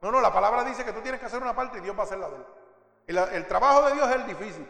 [0.00, 2.02] No, no, la palabra dice que tú tienes que hacer una parte y Dios va
[2.02, 2.44] a hacer la de él.
[3.06, 4.68] Y el trabajo de Dios es el difícil.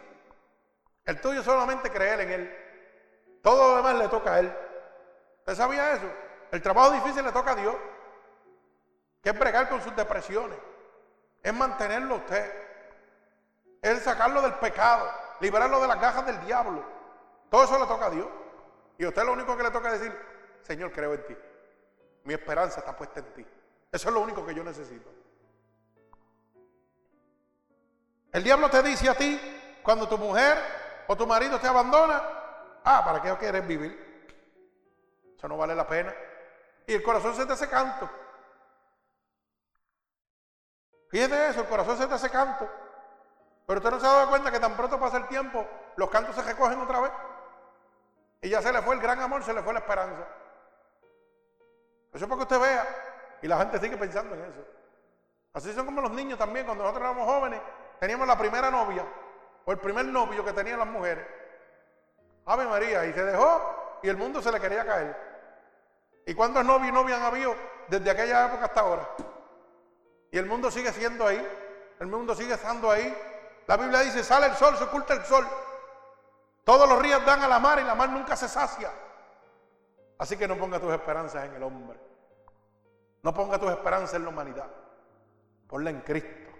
[1.04, 3.38] El tuyo solamente creer en Él.
[3.42, 4.56] Todo lo demás le toca a Él.
[5.40, 6.06] ¿Usted sabía eso?
[6.50, 7.76] El trabajo difícil le toca a Dios.
[9.22, 10.58] Que es bregar con sus depresiones.
[11.42, 12.52] Es mantenerlo usted.
[13.82, 15.10] Es sacarlo del pecado.
[15.40, 16.82] Liberarlo de las gajas del diablo.
[17.50, 18.26] Todo eso le toca a Dios.
[18.98, 20.18] Y a usted lo único que le toca es decir,
[20.62, 21.36] Señor, creo en ti.
[22.24, 23.46] Mi esperanza está puesta en ti.
[23.92, 25.10] Eso es lo único que yo necesito.
[28.32, 29.40] El diablo te dice a ti,
[29.82, 30.58] cuando tu mujer
[31.06, 32.20] o tu marido te abandona,
[32.82, 34.26] ah, ¿para qué quieres vivir?
[35.36, 36.12] Eso no vale la pena.
[36.86, 38.10] Y el corazón se te hace canto.
[41.10, 42.68] Fíjate eso, el corazón se te hace canto.
[43.66, 45.66] Pero usted no se ha dado cuenta que tan pronto pasa el tiempo,
[45.96, 47.12] los cantos se recogen otra vez.
[48.42, 50.26] Y ya se le fue el gran amor, se le fue la esperanza.
[52.14, 52.86] Eso es para que usted vea.
[53.42, 54.64] Y la gente sigue pensando en eso.
[55.52, 56.64] Así son como los niños también.
[56.64, 57.60] Cuando nosotros éramos jóvenes,
[58.00, 59.04] teníamos la primera novia
[59.64, 61.26] o el primer novio que tenían las mujeres.
[62.46, 65.16] Ave María, y se dejó y el mundo se le quería caer.
[66.26, 67.54] ¿Y cuántos novios y novias han habido
[67.88, 69.08] desde aquella época hasta ahora?
[70.30, 71.46] Y el mundo sigue siendo ahí,
[72.00, 73.16] el mundo sigue estando ahí.
[73.66, 75.46] La Biblia dice, sale el sol, se oculta el sol.
[76.64, 78.90] Todos los ríos dan a la mar y la mar nunca se sacia.
[80.18, 81.98] Así que no ponga tus esperanzas en el hombre.
[83.24, 84.68] No ponga tus esperanzas en la humanidad.
[85.66, 86.50] Ponla en Cristo.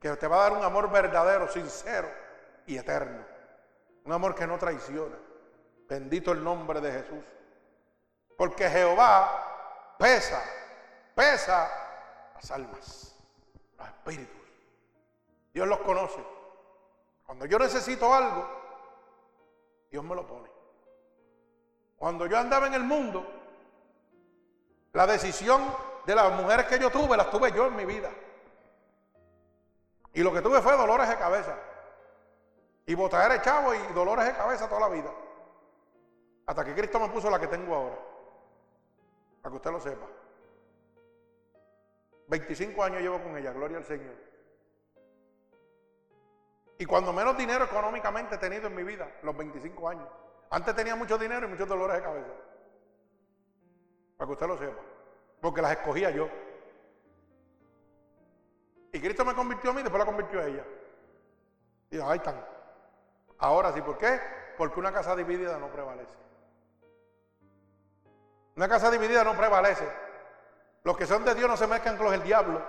[0.00, 2.08] Que te va a dar un amor verdadero, sincero
[2.64, 3.24] y eterno.
[4.04, 5.16] Un amor que no traiciona.
[5.88, 7.24] Bendito el nombre de Jesús.
[8.38, 10.40] Porque Jehová pesa,
[11.12, 11.68] pesa
[12.36, 13.16] las almas,
[13.76, 14.48] los espíritus.
[15.52, 16.24] Dios los conoce.
[17.26, 18.48] Cuando yo necesito algo,
[19.90, 20.48] Dios me lo pone.
[21.96, 23.39] Cuando yo andaba en el mundo,
[24.92, 25.62] la decisión
[26.06, 28.10] de las mujeres que yo tuve, las tuve yo en mi vida.
[30.12, 31.56] Y lo que tuve fue dolores de cabeza.
[32.86, 35.10] Y botar de chavo y dolores de cabeza toda la vida.
[36.46, 37.98] Hasta que Cristo me puso la que tengo ahora.
[39.40, 40.06] Para que usted lo sepa.
[42.26, 44.14] 25 años llevo con ella, gloria al Señor.
[46.78, 50.08] Y cuando menos dinero económicamente he tenido en mi vida, los 25 años.
[50.48, 52.32] Antes tenía mucho dinero y muchos dolores de cabeza.
[54.20, 54.82] Para que usted lo sepa.
[55.40, 56.28] Porque las escogía yo.
[58.92, 60.62] Y Cristo me convirtió a mí después la convirtió a ella.
[61.90, 62.38] Y ahí están.
[63.38, 64.20] Ahora sí, ¿por qué?
[64.58, 66.14] Porque una casa dividida no prevalece.
[68.56, 69.88] Una casa dividida no prevalece.
[70.84, 72.60] Los que son de Dios no se mezclan con los del diablo.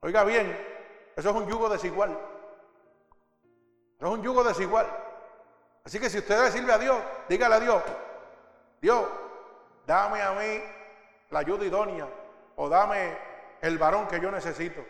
[0.00, 0.54] Oiga bien,
[1.16, 2.10] eso es un yugo desigual.
[3.96, 4.86] Eso es un yugo desigual.
[5.82, 7.82] Así que si usted le sirve a Dios, dígale a Dios,
[8.82, 9.06] Dios,
[9.86, 10.62] dame a mí
[11.30, 12.08] la ayuda idónea
[12.56, 13.16] o dame
[13.60, 14.84] el varón que yo necesito.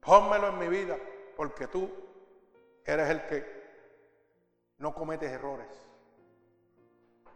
[0.00, 0.96] Pónmelo en mi vida,
[1.36, 1.90] porque tú
[2.84, 3.60] eres el que
[4.78, 5.68] no cometes errores.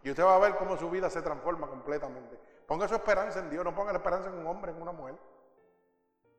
[0.03, 2.37] Y usted va a ver cómo su vida se transforma completamente.
[2.67, 5.15] Ponga su esperanza en Dios, no ponga la esperanza en un hombre, en una mujer.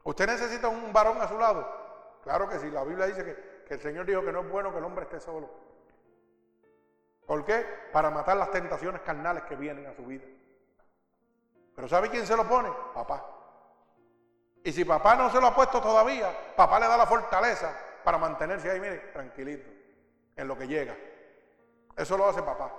[0.04, 1.66] ¿Usted necesita un varón a su lado?
[2.22, 4.72] Claro que sí, la Biblia dice que, que el Señor dijo que no es bueno
[4.72, 5.48] que el hombre esté solo.
[7.26, 7.66] ¿Por qué?
[7.92, 10.24] Para matar las tentaciones carnales que vienen a su vida.
[11.74, 12.70] Pero ¿sabe quién se lo pone?
[12.94, 13.24] Papá.
[14.64, 17.72] Y si papá no se lo ha puesto todavía, papá le da la fortaleza
[18.02, 19.68] para mantenerse ahí, mire, tranquilito,
[20.36, 20.96] en lo que llega.
[21.96, 22.72] Eso lo hace papá.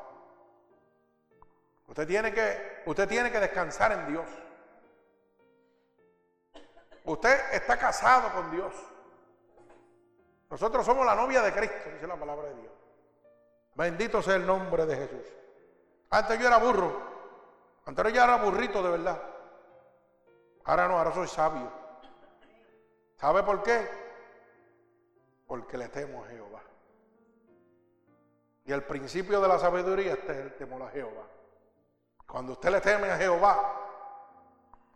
[1.87, 4.27] Usted tiene que, usted tiene que descansar en Dios.
[7.05, 8.73] Usted está casado con Dios.
[10.49, 12.76] Nosotros somos la novia de Cristo, dice la palabra de Dios.
[13.77, 15.23] Bendito sea el nombre de Jesús.
[16.09, 16.99] Antes yo era burro.
[17.85, 19.21] Antes yo era burrito de verdad.
[20.63, 21.71] Ahora no, ahora soy sabio.
[23.17, 23.87] ¿Sabe por qué?
[25.45, 26.61] Porque le temo a Jehová.
[28.65, 31.27] Y el principio de la sabiduría es el temor a Jehová.
[32.25, 33.73] Cuando usted le teme a Jehová,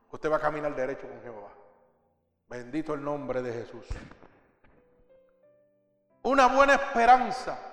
[0.09, 1.49] usted va a caminar derecho con Jehová.
[2.47, 3.85] Bendito el nombre de Jesús.
[6.23, 7.70] Una buena esperanza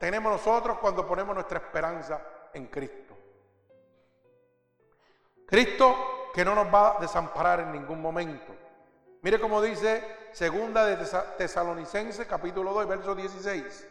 [0.00, 2.18] tenemos nosotros cuando ponemos nuestra esperanza
[2.54, 3.14] en Cristo.
[5.46, 8.56] Cristo que no nos va a desamparar en ningún momento.
[9.20, 10.96] Mire cómo dice segunda de
[11.36, 13.88] Tesalonicenses capítulo 2 verso 16.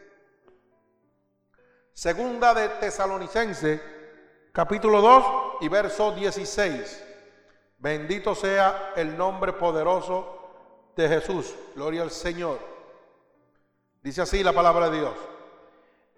[1.92, 3.80] Segunda de Tesalonicenses
[4.50, 5.24] capítulo 2
[5.60, 7.06] y verso 16.
[7.78, 11.54] Bendito sea el nombre poderoso de Jesús.
[11.76, 12.58] Gloria al Señor.
[14.02, 15.29] Dice así la palabra de Dios.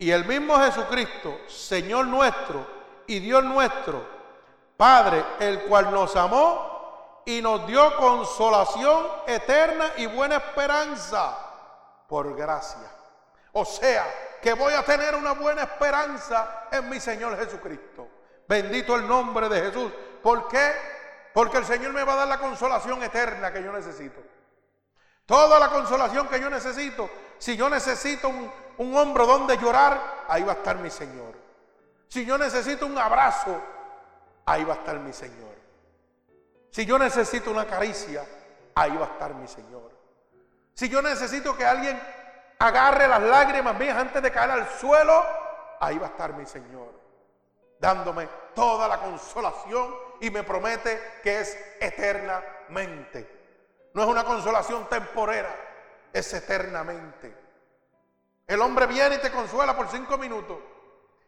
[0.03, 2.67] Y el mismo Jesucristo, Señor nuestro
[3.07, 4.05] y Dios nuestro,
[4.77, 11.39] Padre, el cual nos amó y nos dio consolación eterna y buena esperanza
[12.09, 12.91] por gracia.
[13.53, 14.05] O sea,
[14.43, 18.09] que voy a tener una buena esperanza en mi Señor Jesucristo.
[18.49, 19.93] Bendito el nombre de Jesús.
[20.21, 20.73] ¿Por qué?
[21.33, 24.21] Porque el Señor me va a dar la consolación eterna que yo necesito.
[25.27, 27.09] Toda la consolación que yo necesito.
[27.39, 31.35] Si yo necesito un, un hombro donde llorar, ahí va a estar mi Señor.
[32.09, 33.61] Si yo necesito un abrazo,
[34.45, 35.55] ahí va a estar mi Señor.
[36.71, 38.25] Si yo necesito una caricia,
[38.75, 39.91] ahí va a estar mi Señor.
[40.75, 42.01] Si yo necesito que alguien
[42.59, 45.25] agarre las lágrimas mías antes de caer al suelo,
[45.81, 46.93] ahí va a estar mi Señor,
[47.79, 53.43] dándome toda la consolación y me promete que es eternamente.
[53.95, 55.55] No es una consolación temporera,
[56.13, 57.42] es eternamente.
[58.53, 60.59] El hombre viene y te consuela por cinco minutos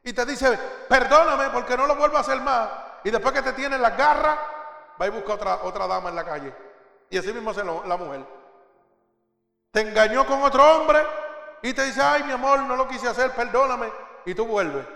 [0.02, 2.68] y te dice, perdóname porque no lo vuelvo a hacer más.
[3.02, 4.38] y después que te tiene en las garras,
[5.00, 6.54] va y busca otra, otra dama en la calle.
[7.08, 8.26] Y así mismo hace la mujer.
[9.70, 11.02] Te engañó con otro hombre
[11.62, 13.90] y te dice, ay mi amor, no lo quise hacer, perdóname.
[14.26, 14.86] Y tú vuelves.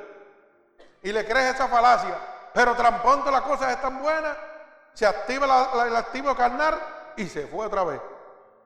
[1.02, 2.14] Y le crees esa falacia.
[2.52, 4.36] Pero tan pronto las cosas están buenas,
[4.92, 6.78] se activa la, el activo carnal
[7.16, 8.02] y se fue otra vez.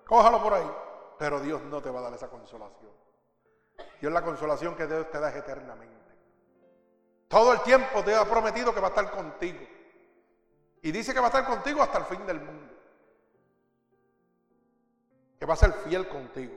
[0.04, 0.70] Cójalo por ahí.
[1.16, 3.01] Pero Dios no te va a dar esa consolación.
[4.00, 5.92] Dios la consolación que Dios te da eternamente.
[7.28, 9.60] Todo el tiempo te ha prometido que va a estar contigo.
[10.82, 12.74] Y dice que va a estar contigo hasta el fin del mundo.
[15.38, 16.52] Que va a ser fiel contigo.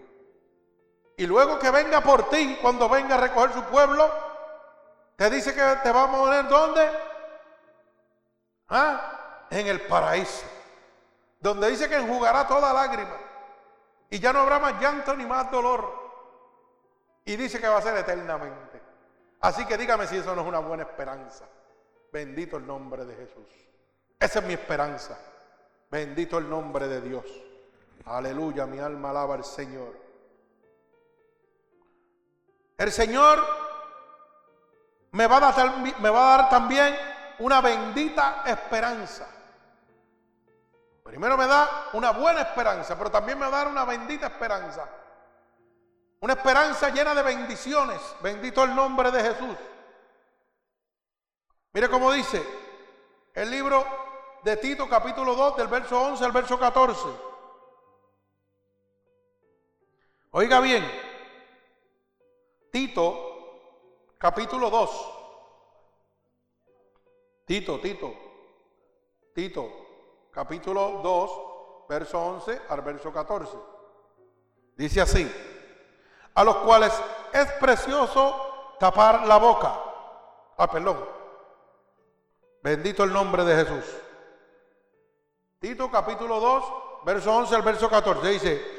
[1.18, 4.12] Y luego que venga por ti, cuando venga a recoger su pueblo,
[5.16, 6.90] te dice que te va a poner ¿dónde?
[8.70, 9.46] ¿Ah?
[9.50, 10.46] En el paraíso.
[11.40, 13.16] Donde dice que enjugará toda lágrima.
[14.10, 16.05] Y ya no habrá más llanto ni más dolor.
[17.26, 18.82] Y dice que va a ser eternamente.
[19.42, 21.46] Así que dígame si eso no es una buena esperanza.
[22.12, 23.48] Bendito el nombre de Jesús.
[24.20, 25.18] Esa es mi esperanza.
[25.90, 27.26] Bendito el nombre de Dios.
[28.06, 29.94] Aleluya, mi alma alaba al Señor.
[32.78, 33.40] El Señor
[35.12, 36.96] me va, a dar, también
[37.40, 39.26] una bendita esperanza.
[41.04, 44.88] Primero me da una buena esperanza, pero también me va a dar una bendita esperanza.
[46.22, 48.02] Una esperanza llena de bendiciones.
[48.22, 49.58] Bendito el nombre de Jesús.
[51.74, 52.42] Mire cómo dice
[53.34, 53.86] el libro
[54.44, 57.02] de Tito capítulo 2 del verso 11 al verso 14.
[60.32, 60.86] Oiga bien,
[62.72, 65.12] Tito, capítulo 2.
[67.46, 68.14] Tito, Tito,
[69.34, 69.72] Tito,
[70.32, 73.58] capítulo 2, verso 11 al verso 14.
[74.76, 75.55] Dice así,
[76.36, 76.94] a los cuales
[77.34, 79.74] es precioso tapar la boca.
[80.58, 81.04] Ah, perdón.
[82.62, 83.86] Bendito el nombre de Jesús.
[85.60, 86.64] Tito capítulo 2,
[87.06, 88.76] verso 11 al verso 14 dice,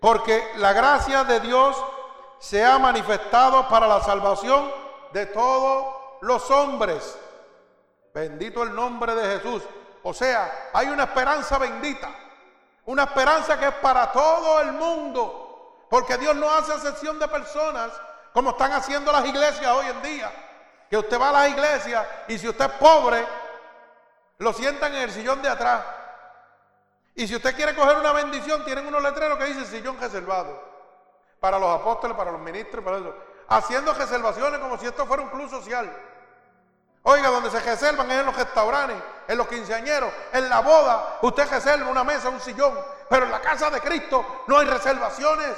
[0.00, 1.76] porque la gracia de Dios
[2.38, 4.70] se ha manifestado para la salvación
[5.12, 7.18] de todos los hombres.
[8.12, 9.62] Bendito el nombre de Jesús.
[10.02, 12.10] O sea, hay una esperanza bendita.
[12.86, 15.47] Una esperanza que es para todo el mundo.
[15.88, 17.90] Porque Dios no hace excepción de personas
[18.32, 20.32] como están haciendo las iglesias hoy en día.
[20.90, 23.26] Que usted va a las iglesias y si usted es pobre,
[24.38, 25.82] lo sientan en el sillón de atrás.
[27.14, 30.62] Y si usted quiere coger una bendición, tienen unos letreros que dicen sillón reservado
[31.40, 33.14] para los apóstoles, para los ministros, para eso.
[33.48, 35.90] Haciendo reservaciones como si esto fuera un club social.
[37.02, 41.18] Oiga, donde se reservan es en los restaurantes, en los quinceañeros, en la boda.
[41.22, 42.78] Usted reserva una mesa, un sillón.
[43.08, 45.56] Pero en la casa de Cristo no hay reservaciones.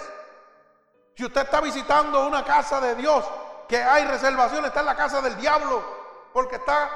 [1.20, 3.22] Si usted está visitando una casa de Dios,
[3.68, 5.84] que hay reservaciones, está en la casa del diablo.
[6.32, 6.88] Porque está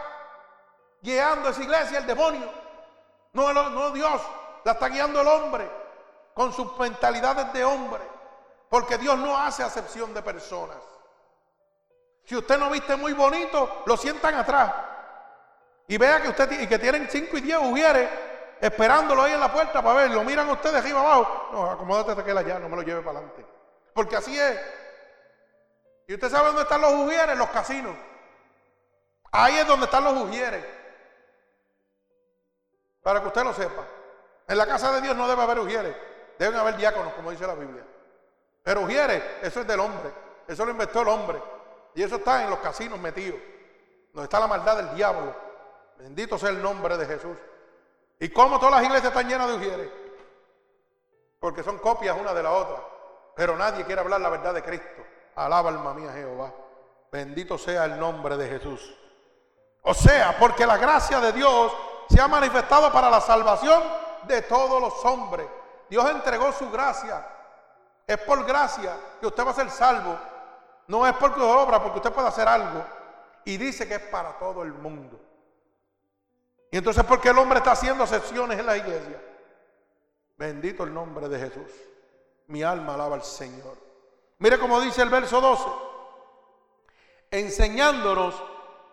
[1.02, 2.50] guiando esa iglesia el demonio.
[3.34, 4.22] No, Dios,
[4.64, 5.70] la está guiando el hombre
[6.32, 8.00] con sus mentalidades de hombre.
[8.70, 10.78] Porque Dios no hace acepción de personas.
[12.24, 14.72] Si usted no viste muy bonito, lo sientan atrás.
[15.86, 18.08] Y vea que usted y que tienen 5 y 10 ujieres
[18.58, 20.12] esperándolo ahí en la puerta para ver.
[20.12, 21.50] Lo miran ustedes arriba abajo.
[21.52, 23.53] No, acomódate aquel allá, no me lo lleve para adelante.
[23.94, 24.60] Porque así es.
[26.06, 27.96] Y usted sabe dónde están los ujieres, los casinos.
[29.32, 30.64] Ahí es donde están los ujieres.
[33.02, 33.84] Para que usted lo sepa.
[34.46, 35.96] En la casa de Dios no debe haber ujieres.
[36.38, 37.84] Deben haber diáconos, como dice la Biblia.
[38.62, 40.10] Pero Ujieres, eso es del hombre.
[40.48, 41.40] Eso lo inventó el hombre.
[41.94, 43.38] Y eso está en los casinos metidos.
[44.12, 45.34] Donde está la maldad del diablo.
[45.98, 47.36] Bendito sea el nombre de Jesús.
[48.18, 49.90] ¿Y cómo todas las iglesias están llenas de Ujieres?
[51.38, 52.93] Porque son copias una de la otra.
[53.36, 55.02] Pero nadie quiere hablar la verdad de Cristo.
[55.36, 56.52] Alaba alma mía Jehová.
[57.10, 58.96] Bendito sea el nombre de Jesús.
[59.82, 61.72] O sea, porque la gracia de Dios
[62.08, 63.82] se ha manifestado para la salvación
[64.26, 65.46] de todos los hombres.
[65.88, 67.24] Dios entregó su gracia
[68.06, 70.18] es por gracia que usted va a ser salvo.
[70.86, 72.84] No es porque obra, porque usted puede hacer algo.
[73.44, 75.20] Y dice que es para todo el mundo.
[76.70, 79.20] Y entonces, ¿por qué el hombre está haciendo excepciones en la iglesia?
[80.36, 81.70] Bendito el nombre de Jesús.
[82.46, 83.76] Mi alma alaba al Señor.
[84.38, 85.64] Mire cómo dice el verso 12.
[87.30, 88.34] Enseñándonos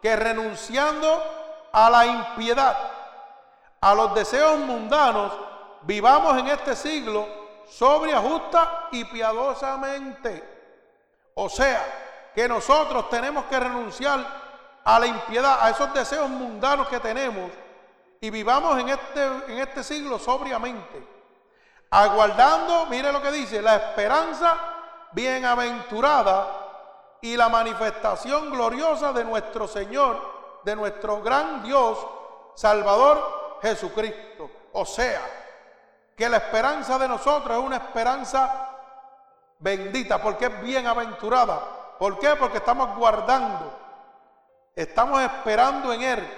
[0.02, 1.24] que renunciando
[1.72, 2.78] a la impiedad,
[3.80, 5.34] a los deseos mundanos,
[5.84, 7.28] vivamos en este siglo
[7.70, 10.43] sobria, justa y piadosamente.
[11.36, 14.26] O sea, que nosotros tenemos que renunciar
[14.84, 17.52] a la impiedad, a esos deseos mundanos que tenemos
[18.20, 21.11] y vivamos en este, en este siglo sobriamente.
[21.92, 24.58] Aguardando, mire lo que dice, la esperanza
[25.12, 26.48] bienaventurada
[27.22, 31.98] y la manifestación gloriosa de nuestro Señor de nuestro gran Dios,
[32.56, 34.50] Salvador Jesucristo.
[34.74, 35.22] O sea,
[36.16, 38.70] que la esperanza de nosotros es una esperanza
[39.60, 41.60] bendita, porque es bienaventurada.
[42.00, 42.36] ¿Por qué?
[42.36, 43.78] Porque estamos guardando,
[44.76, 46.38] estamos esperando en Él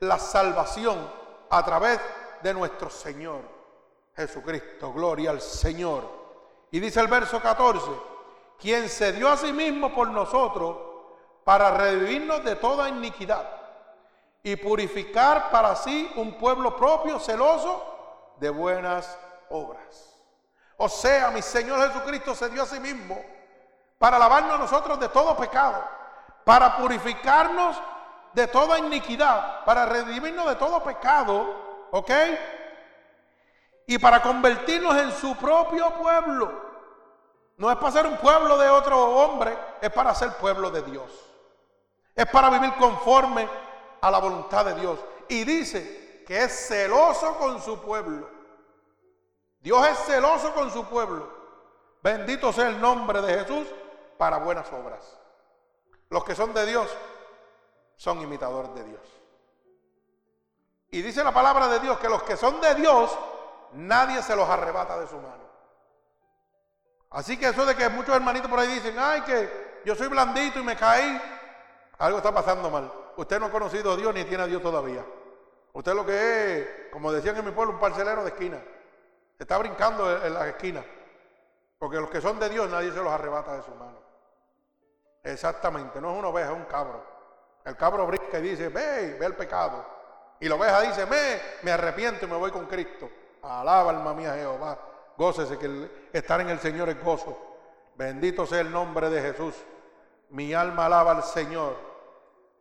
[0.00, 1.08] la salvación
[1.50, 2.00] a través
[2.42, 3.61] de nuestro Señor
[4.16, 4.92] Jesucristo.
[4.92, 6.22] Gloria al Señor.
[6.70, 7.86] Y dice el verso 14,
[8.58, 10.76] quien se dio a sí mismo por nosotros
[11.44, 13.46] para revivirnos de toda iniquidad
[14.42, 19.18] y purificar para sí un pueblo propio celoso de buenas
[19.50, 20.16] obras.
[20.76, 23.22] O sea, mi Señor Jesucristo se dio a sí mismo
[23.98, 25.84] para lavarnos a nosotros de todo pecado,
[26.44, 27.80] para purificarnos
[28.32, 32.10] de toda iniquidad, para redimirnos de todo pecado, ¿ok?
[33.86, 36.72] Y para convertirnos en su propio pueblo.
[37.56, 41.10] No es para ser un pueblo de otro hombre, es para ser pueblo de Dios.
[42.14, 43.48] Es para vivir conforme
[44.00, 44.98] a la voluntad de Dios.
[45.28, 48.28] Y dice que es celoso con su pueblo.
[49.60, 51.28] Dios es celoso con su pueblo.
[52.02, 53.68] Bendito sea el nombre de Jesús
[54.18, 55.18] para buenas obras.
[56.10, 56.90] Los que son de Dios
[57.96, 59.00] son imitadores de Dios.
[60.90, 63.16] Y dice la palabra de Dios que los que son de Dios,
[63.72, 65.42] nadie se los arrebata de su mano.
[67.10, 70.58] Así que eso de que muchos hermanitos por ahí dicen, ay, que yo soy blandito
[70.58, 71.20] y me caí,
[71.98, 72.90] algo está pasando mal.
[73.16, 75.04] Usted no ha conocido a Dios ni tiene a Dios todavía.
[75.74, 78.58] Usted lo que es, como decían en mi pueblo, un parcelero de esquina.
[79.38, 80.84] Está brincando en las esquinas.
[81.78, 84.00] Porque los que son de Dios nadie se los arrebata de su mano.
[85.22, 87.04] Exactamente, no es una oveja, es un cabro.
[87.64, 89.84] El cabro brinca y dice, ve, ve el pecado.
[90.40, 93.08] Y la oveja dice, me, me arrepiento y me voy con Cristo.
[93.42, 94.78] Alaba alma mía Jehová.
[95.16, 97.36] Gócese que estar en el Señor es gozo.
[97.96, 99.54] Bendito sea el nombre de Jesús.
[100.30, 101.76] Mi alma alaba al Señor.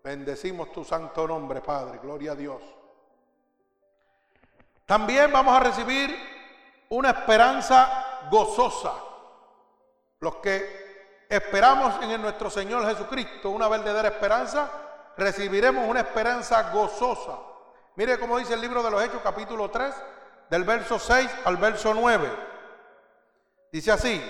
[0.03, 1.99] Bendecimos tu santo nombre, Padre.
[2.01, 2.61] Gloria a Dios.
[4.85, 6.13] También vamos a recibir
[6.89, 8.93] una esperanza gozosa.
[10.19, 14.69] Los que esperamos en nuestro Señor Jesucristo una verdadera esperanza,
[15.15, 17.39] recibiremos una esperanza gozosa.
[17.95, 19.95] Mire cómo dice el libro de los Hechos capítulo 3,
[20.51, 22.29] del verso 6 al verso 9.
[23.71, 24.21] Dice así,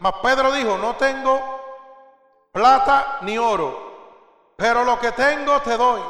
[0.00, 6.02] mas Pedro dijo, no tengo plata ni oro, pero lo que tengo te doy.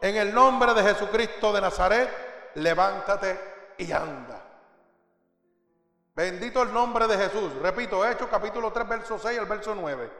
[0.00, 4.42] En el nombre de Jesucristo de Nazaret, levántate y anda.
[6.16, 7.54] Bendito el nombre de Jesús.
[7.62, 10.10] Repito, Hechos capítulo 3, verso 6 al verso 9.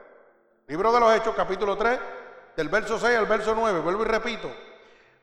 [0.68, 1.98] Libro de los Hechos capítulo 3,
[2.56, 3.80] del verso 6 al verso 9.
[3.80, 4.48] Vuelvo y repito.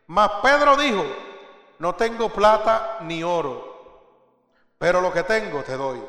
[0.08, 1.06] Mas Pedro dijo,
[1.80, 3.69] no tengo plata ni oro,
[4.80, 6.02] pero lo que tengo te doy.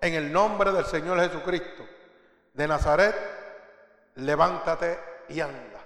[0.00, 1.86] En el nombre del Señor Jesucristo
[2.54, 3.14] de Nazaret,
[4.16, 4.98] levántate
[5.28, 5.80] y anda.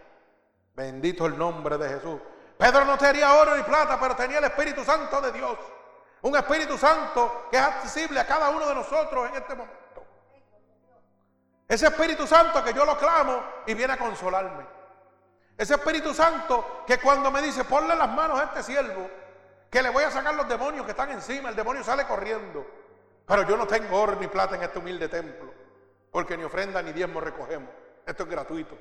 [0.74, 2.20] Bendito el nombre de Jesús.
[2.57, 5.59] Pedro no tenía oro ni plata, pero tenía el Espíritu Santo de Dios.
[6.22, 10.05] Un Espíritu Santo que es accesible a cada uno de nosotros en este momento.
[11.66, 14.64] Ese Espíritu Santo que yo lo clamo y viene a consolarme.
[15.57, 19.09] Ese Espíritu Santo que cuando me dice, ponle las manos a este siervo,
[19.71, 22.66] que le voy a sacar los demonios que están encima, el demonio sale corriendo.
[23.25, 25.53] Pero yo no tengo oro ni plata en este humilde templo,
[26.11, 27.71] porque ni ofrenda ni diezmo recogemos.
[28.05, 28.77] Esto es gratuito.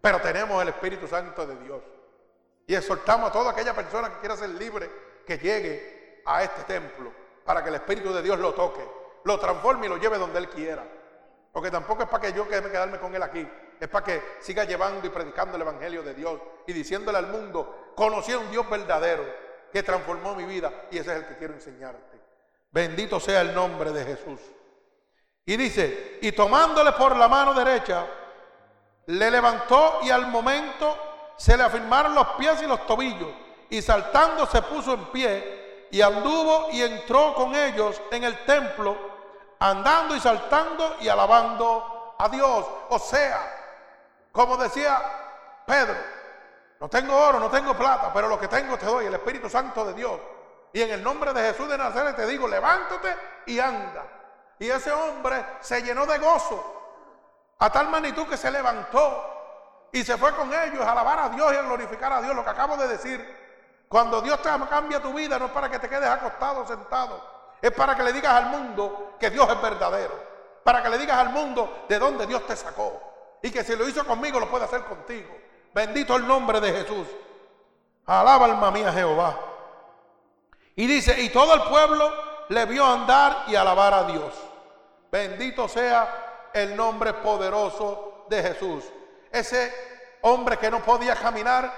[0.00, 1.82] Pero tenemos el Espíritu Santo de Dios.
[2.66, 4.90] Y exhortamos a toda aquella persona que quiera ser libre,
[5.26, 7.10] que llegue a este templo
[7.44, 8.86] para que el Espíritu de Dios lo toque,
[9.24, 10.84] lo transforme y lo lleve donde Él quiera.
[11.50, 13.48] Porque tampoco es para que yo quede quedarme con Él aquí,
[13.80, 17.92] es para que siga llevando y predicando el Evangelio de Dios y diciéndole al mundo,
[17.96, 19.24] conocí a un Dios verdadero
[19.72, 22.20] que transformó mi vida y ese es el que quiero enseñarte.
[22.70, 24.40] Bendito sea el nombre de Jesús.
[25.46, 28.06] Y dice, y tomándole por la mano derecha,
[29.06, 33.30] le levantó y al momento se le afirmaron los pies y los tobillos
[33.70, 38.96] y saltando se puso en pie y anduvo y entró con ellos en el templo,
[39.58, 42.66] andando y saltando y alabando a Dios.
[42.90, 43.40] O sea,
[44.32, 45.00] como decía
[45.66, 45.96] Pedro,
[46.80, 49.84] no tengo oro, no tengo plata, pero lo que tengo te doy, el Espíritu Santo
[49.84, 50.18] de Dios.
[50.72, 53.14] Y en el nombre de Jesús de Nazaret te digo, levántate
[53.46, 54.02] y anda.
[54.58, 56.80] Y ese hombre se llenó de gozo,
[57.58, 61.52] a tal magnitud que se levantó y se fue con ellos a alabar a Dios
[61.52, 63.38] y a glorificar a Dios, lo que acabo de decir.
[63.86, 67.22] Cuando Dios te cambia tu vida no es para que te quedes acostado, sentado.
[67.60, 70.14] Es para que le digas al mundo que Dios es verdadero.
[70.64, 73.38] Para que le digas al mundo de dónde Dios te sacó.
[73.42, 75.28] Y que si lo hizo conmigo lo puede hacer contigo.
[75.72, 77.06] Bendito el nombre de Jesús.
[78.06, 79.38] Alaba alma mía Jehová.
[80.76, 82.12] Y dice, y todo el pueblo
[82.48, 84.34] le vio andar y alabar a Dios.
[85.10, 88.84] Bendito sea el nombre poderoso de Jesús.
[89.30, 89.72] Ese
[90.22, 91.72] hombre que no podía caminar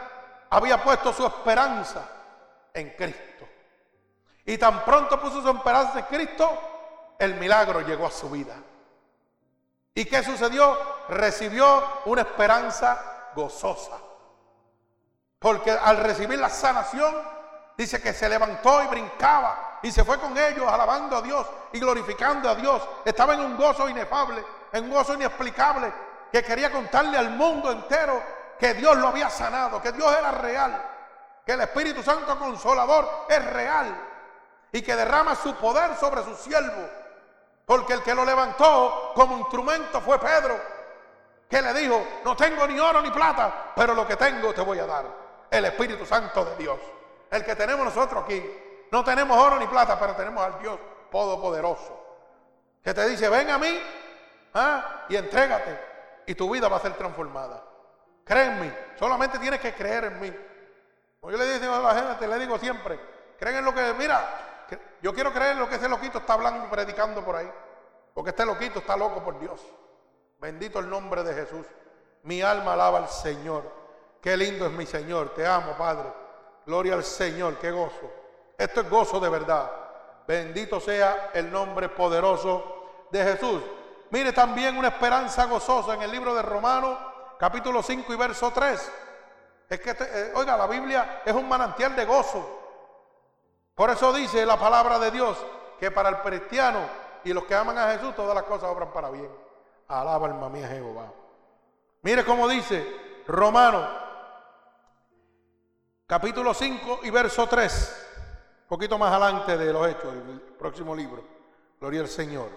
[0.51, 2.09] había puesto su esperanza
[2.73, 3.47] en Cristo.
[4.45, 6.51] Y tan pronto puso su esperanza en Cristo,
[7.19, 8.55] el milagro llegó a su vida.
[9.95, 10.77] ¿Y qué sucedió?
[11.09, 13.97] Recibió una esperanza gozosa.
[15.39, 17.15] Porque al recibir la sanación,
[17.77, 21.81] dice que se levantó y brincaba y se fue con ellos alabando a Dios y
[21.81, 22.83] glorificando a Dios.
[23.05, 25.93] Estaba en un gozo inefable, en un gozo inexplicable,
[26.31, 28.23] que quería contarle al mundo entero
[28.59, 30.83] que Dios lo había sanado, que Dios era real,
[31.45, 33.95] que el Espíritu Santo Consolador es real
[34.71, 36.89] y que derrama su poder sobre su siervo.
[37.67, 40.61] Porque el que lo levantó como instrumento fue Pedro,
[41.53, 44.79] que le dijo, no tengo ni oro ni plata, pero lo que tengo te voy
[44.79, 45.05] a dar,
[45.51, 46.81] el Espíritu Santo de Dios,
[47.31, 48.43] el que tenemos nosotros aquí.
[48.91, 50.79] No tenemos oro ni plata, pero tenemos al Dios
[51.11, 52.07] Todopoderoso,
[52.83, 53.79] que te dice, ven a mí
[54.55, 55.05] ¿ah?
[55.11, 55.79] y entrégate,
[56.25, 57.63] y tu vida va a ser transformada.
[58.25, 60.35] Cree en mí, solamente tienes que creer en mí.
[61.21, 62.99] Como yo le digo a la gente, le digo siempre,
[63.39, 64.71] creen en lo que, mira,
[65.03, 67.53] yo quiero creer en lo que ese loquito está hablando y predicando por ahí.
[68.15, 69.61] Porque este loquito está loco por Dios.
[70.43, 71.65] Bendito el nombre de Jesús.
[72.25, 73.63] Mi alma alaba al Señor.
[74.21, 75.33] Qué lindo es mi Señor.
[75.35, 76.13] Te amo, Padre.
[76.67, 77.59] Gloria al Señor.
[77.59, 78.11] Qué gozo.
[78.59, 79.71] Esto es gozo de verdad.
[80.27, 83.63] Bendito sea el nombre poderoso de Jesús.
[84.11, 86.99] Mire también una esperanza gozosa en el libro de Romanos,
[87.39, 88.93] capítulo 5 y verso 3.
[89.69, 92.59] Es que, eh, oiga, la Biblia es un manantial de gozo.
[93.77, 95.39] Por eso dice la palabra de Dios
[95.79, 96.81] que para el cristiano
[97.23, 99.42] y los que aman a Jesús todas las cosas obran para bien.
[99.93, 101.13] Alaba alma mía Jehová.
[102.01, 103.87] Mire cómo dice Romano
[106.07, 108.07] capítulo 5 y verso 3.
[108.63, 111.23] Un poquito más adelante de los hechos, el próximo libro.
[111.79, 112.49] Gloria al Señor.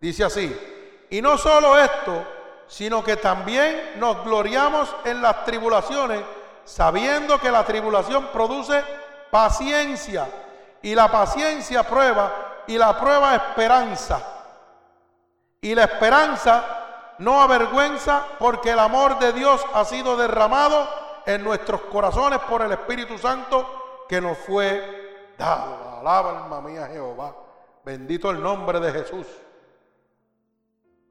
[0.00, 2.26] Dice así, y no solo esto,
[2.66, 6.22] sino que también nos gloriamos en las tribulaciones,
[6.64, 8.84] sabiendo que la tribulación produce
[9.30, 10.28] paciencia,
[10.82, 14.29] y la paciencia prueba, y la prueba esperanza.
[15.60, 20.88] Y la esperanza no avergüenza, porque el amor de Dios ha sido derramado
[21.26, 25.98] en nuestros corazones por el Espíritu Santo que nos fue dado.
[26.00, 27.36] Alaba alma mía Jehová.
[27.84, 29.26] Bendito el nombre de Jesús.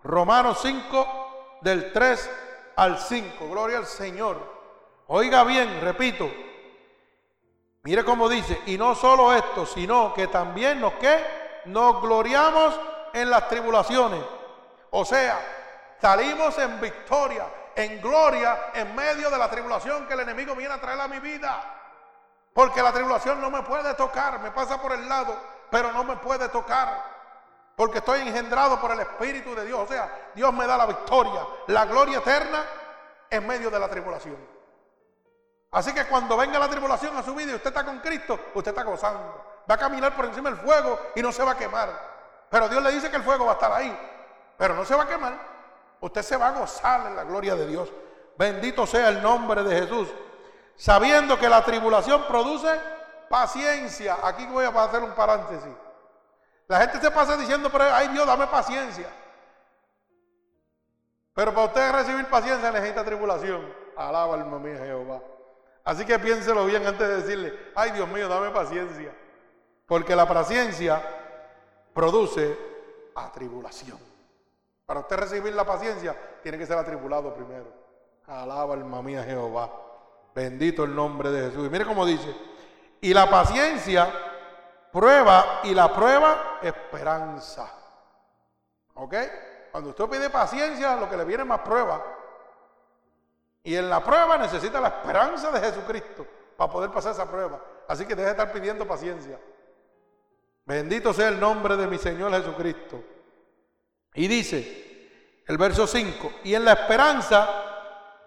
[0.02, 2.32] Romanos 5 del 3
[2.76, 3.50] al 5.
[3.50, 4.38] Gloria al Señor.
[5.08, 6.30] Oiga bien, repito.
[7.84, 11.24] Mire cómo dice, y no solo esto, sino que también nos que
[11.66, 12.74] nos gloriamos
[13.14, 14.39] en las tribulaciones.
[14.92, 15.40] O sea,
[16.02, 20.82] salimos en victoria, en gloria, en medio de la tribulación que el enemigo viene a
[20.82, 21.62] traer a mi vida.
[22.54, 25.36] Porque la tribulación no me puede tocar, me pasa por el lado,
[25.70, 27.20] pero no me puede tocar.
[27.76, 29.80] Porque estoy engendrado por el Espíritu de Dios.
[29.80, 32.66] O sea, Dios me da la victoria, la gloria eterna
[33.30, 34.38] en medio de la tribulación.
[35.72, 38.72] Así que cuando venga la tribulación a su vida y usted está con Cristo, usted
[38.72, 39.64] está gozando.
[39.70, 41.90] Va a caminar por encima del fuego y no se va a quemar.
[42.50, 43.98] Pero Dios le dice que el fuego va a estar ahí,
[44.60, 45.40] pero no se va a quemar.
[46.02, 47.90] Usted se va a gozar en la gloria de Dios.
[48.38, 50.10] Bendito sea el nombre de Jesús.
[50.76, 52.70] Sabiendo que la tribulación produce
[53.30, 54.18] paciencia.
[54.22, 55.72] Aquí voy a hacer un paréntesis.
[56.68, 59.08] La gente se pasa diciendo, pero ay Dios, dame paciencia.
[61.34, 63.66] Pero para usted recibir paciencia necesita tribulación.
[63.96, 65.22] Alaba alma mía Jehová.
[65.86, 69.16] Así que piénselo bien antes de decirle, ay Dios mío, dame paciencia.
[69.86, 71.02] Porque la paciencia
[71.94, 72.60] produce
[73.16, 74.09] atribulación.
[74.90, 77.68] Para usted recibir la paciencia, tiene que ser atribulado primero.
[78.26, 79.70] Alaba alma mía Jehová.
[80.34, 81.68] Bendito el nombre de Jesús.
[81.68, 82.36] Y mire cómo dice,
[83.00, 84.12] y la paciencia
[84.92, 87.72] prueba y la prueba esperanza.
[88.96, 89.14] ¿Ok?
[89.72, 92.04] Cuando usted pide paciencia, lo que le viene más prueba.
[93.62, 96.26] Y en la prueba necesita la esperanza de Jesucristo
[96.58, 97.62] para poder pasar esa prueba.
[97.88, 99.40] Así que deje de estar pidiendo paciencia.
[100.66, 103.19] Bendito sea el nombre de mi Señor Jesucristo.
[104.14, 107.48] Y dice el verso 5, y en la esperanza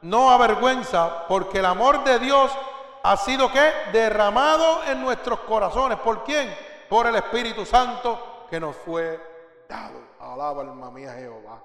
[0.03, 2.51] no avergüenza, porque el amor de Dios
[3.03, 5.99] ha sido que derramado en nuestros corazones.
[5.99, 6.53] ¿Por quién?
[6.89, 9.21] Por el Espíritu Santo que nos fue
[9.69, 10.01] dado.
[10.21, 11.63] Alaba alma mía Jehová.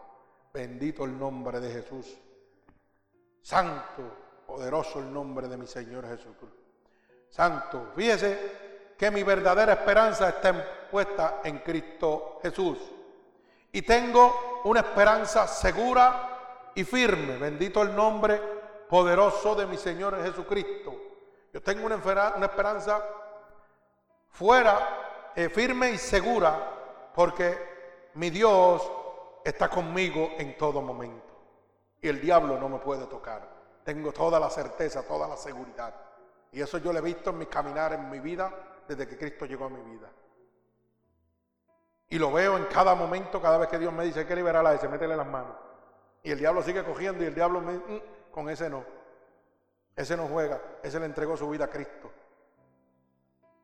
[0.54, 2.18] Bendito el nombre de Jesús.
[3.42, 6.58] Santo, poderoso el nombre de mi Señor Jesucristo.
[7.30, 12.78] Santo, fíjese que mi verdadera esperanza está puesta en Cristo Jesús.
[13.72, 17.38] Y tengo una esperanza segura y firme.
[17.38, 18.42] Bendito el nombre
[18.90, 20.96] poderoso de mi Señor Jesucristo.
[21.54, 23.04] Yo tengo una, esperanza
[24.30, 28.92] fuera, eh, firme y segura, porque mi Dios
[29.44, 31.26] está conmigo en todo momento.
[32.02, 33.48] Y el diablo no me puede tocar.
[33.84, 35.94] Tengo toda la certeza, toda la seguridad.
[36.52, 38.52] Y eso yo lo he visto en mi caminar, en mi vida,
[38.88, 40.10] desde que Cristo llegó a mi vida.
[42.10, 44.78] Y lo veo en cada momento, cada vez que Dios me dice que liberarla, y
[44.78, 45.56] se métele las manos.
[46.24, 48.02] Y el diablo sigue cogiendo y el diablo me, mm,
[48.32, 48.84] con ese no.
[49.96, 52.12] Ese no juega, ese le entregó su vida a Cristo.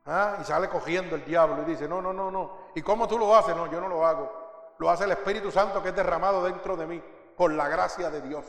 [0.06, 0.38] ¿Ah?
[0.40, 2.58] Y sale cogiendo el diablo y dice, no, no, no, no.
[2.74, 3.56] ¿Y cómo tú lo haces?
[3.56, 4.74] No, yo no lo hago.
[4.78, 7.02] Lo hace el Espíritu Santo que es derramado dentro de mí
[7.36, 8.44] por la gracia de Dios,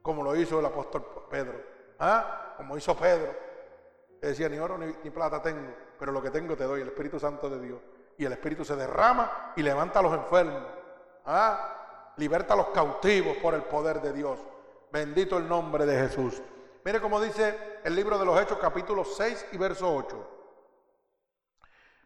[0.00, 1.60] como lo hizo el apóstol Pedro.
[1.98, 2.54] ¿Ah?
[2.56, 3.32] Como hizo Pedro.
[4.20, 7.18] Que decía, ni oro ni, plata tengo, pero lo que tengo te doy, el Espíritu
[7.20, 7.80] Santo de Dios.
[8.22, 10.62] Y el Espíritu se derrama y levanta a los enfermos.
[11.26, 12.12] ¿Ah?
[12.18, 14.38] Liberta a los cautivos por el poder de Dios.
[14.92, 16.40] Bendito el nombre de Jesús.
[16.84, 20.30] Mire cómo dice el libro de los Hechos capítulo 6 y verso 8.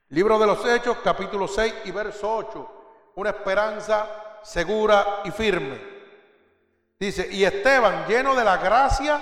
[0.08, 2.70] Libro de los Hechos, capítulo 6 y verso 8.
[3.16, 5.78] Una esperanza segura y firme.
[6.98, 9.20] Dice, y Esteban, lleno de la gracia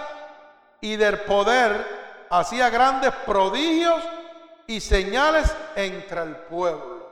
[0.80, 4.00] y del poder, hacía grandes prodigios
[4.66, 7.04] y señales entre el pueblo.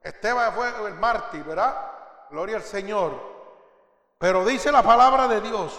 [0.00, 1.74] Esteban fue el mártir, ¿verdad?
[2.30, 3.12] Gloria al Señor.
[4.18, 5.78] Pero dice la palabra de Dios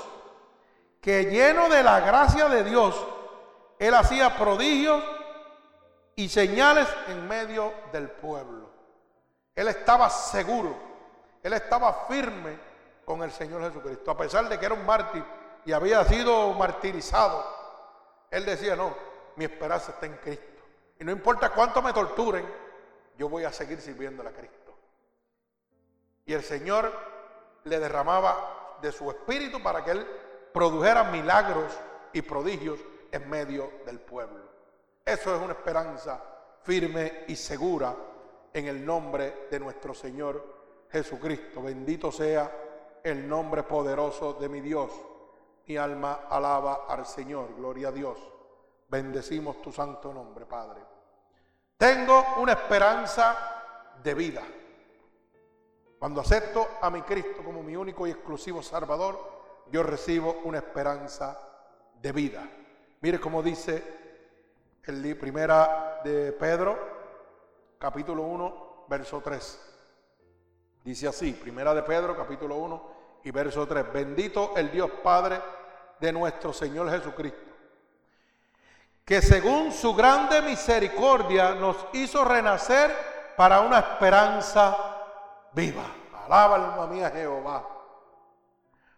[1.04, 2.96] que lleno de la gracia de Dios,
[3.78, 5.04] él hacía prodigios
[6.16, 8.70] y señales en medio del pueblo.
[9.54, 10.74] Él estaba seguro,
[11.44, 12.58] él estaba firme
[13.04, 15.26] con el Señor Jesucristo, a pesar de que era un mártir
[15.66, 17.46] y había sido martirizado.
[18.32, 18.96] Él decía, no,
[19.36, 20.53] mi esperanza está en Cristo.
[21.04, 22.46] Y no importa cuánto me torturen,
[23.18, 24.74] yo voy a seguir sirviéndole a Cristo.
[26.26, 26.90] Y el Señor
[27.66, 30.08] le derramaba de su espíritu para que él
[30.54, 31.78] produjera milagros
[32.14, 32.80] y prodigios
[33.12, 34.46] en medio del pueblo.
[35.04, 36.24] Eso es una esperanza
[36.62, 37.94] firme y segura
[38.54, 41.64] en el nombre de nuestro Señor Jesucristo.
[41.64, 42.50] Bendito sea
[43.04, 44.90] el nombre poderoso de mi Dios.
[45.68, 47.54] Mi alma alaba al Señor.
[47.58, 48.18] Gloria a Dios.
[48.88, 50.93] Bendecimos tu santo nombre, Padre.
[51.84, 53.36] Tengo una esperanza
[54.02, 54.42] de vida.
[56.00, 59.20] Cuando acepto a mi Cristo como mi único y exclusivo Salvador,
[59.70, 61.38] yo recibo una esperanza
[62.02, 62.50] de vida.
[63.02, 63.84] Mire cómo dice
[64.84, 66.80] el primera de Pedro,
[67.78, 69.76] capítulo 1, verso 3.
[70.86, 72.94] Dice así, primera de Pedro, capítulo 1
[73.26, 73.92] y verso 3.
[73.92, 75.42] Bendito el Dios Padre
[76.00, 77.53] de nuestro Señor Jesucristo,
[79.06, 82.96] que según su grande misericordia nos hizo renacer
[83.36, 84.78] para una esperanza
[85.52, 85.84] viva.
[86.26, 87.68] Alaba alma mía Jehová.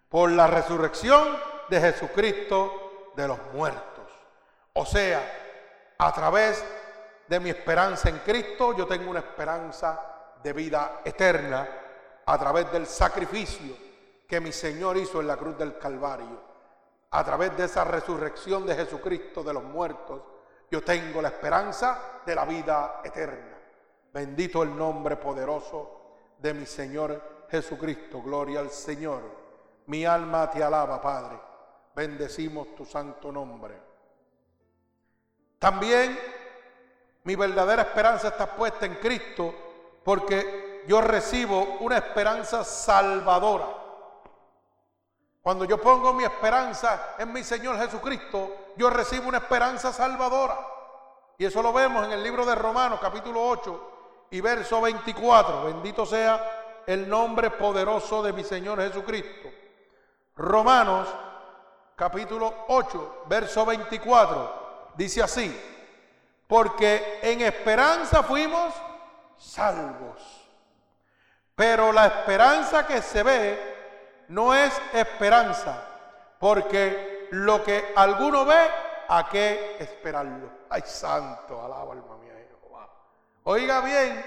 [0.10, 1.38] Por la resurrección
[1.70, 4.12] de Jesucristo de los muertos.
[4.74, 5.22] O sea,
[5.98, 6.64] a través
[7.28, 10.00] de mi esperanza en Cristo, yo tengo una esperanza
[10.44, 11.68] de vida eterna
[12.26, 13.76] a través del sacrificio
[14.28, 16.55] que mi Señor hizo en la cruz del Calvario.
[17.16, 20.22] A través de esa resurrección de Jesucristo de los muertos,
[20.70, 23.58] yo tengo la esperanza de la vida eterna.
[24.12, 26.02] Bendito el nombre poderoso
[26.38, 28.22] de mi Señor Jesucristo.
[28.22, 29.22] Gloria al Señor.
[29.86, 31.40] Mi alma te alaba, Padre.
[31.96, 33.80] Bendecimos tu santo nombre.
[35.58, 36.20] También
[37.24, 39.56] mi verdadera esperanza está puesta en Cristo
[40.04, 43.85] porque yo recibo una esperanza salvadora.
[45.46, 50.58] Cuando yo pongo mi esperanza en mi Señor Jesucristo, yo recibo una esperanza salvadora.
[51.38, 55.66] Y eso lo vemos en el libro de Romanos capítulo 8 y verso 24.
[55.66, 59.50] Bendito sea el nombre poderoso de mi Señor Jesucristo.
[60.36, 61.10] Romanos
[61.96, 64.94] capítulo 8, verso 24.
[64.96, 65.56] Dice así,
[66.48, 68.74] porque en esperanza fuimos
[69.38, 70.50] salvos.
[71.54, 73.75] Pero la esperanza que se ve
[74.30, 75.82] no es esperanza,
[76.40, 78.70] porque lo que alguno ve,
[79.08, 80.50] ¿a qué esperarlo?
[80.70, 82.88] Ay, santo, alaba alma mía Jehová.
[83.44, 84.26] Oiga bien,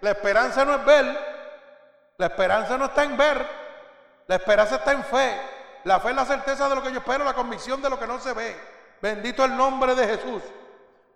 [0.00, 3.46] la esperanza no es ver, la esperanza no está en ver,
[4.26, 5.40] la esperanza está en fe.
[5.84, 8.06] La fe es la certeza de lo que yo espero, la convicción de lo que
[8.06, 8.56] no se ve.
[9.00, 10.42] Bendito el nombre de Jesús.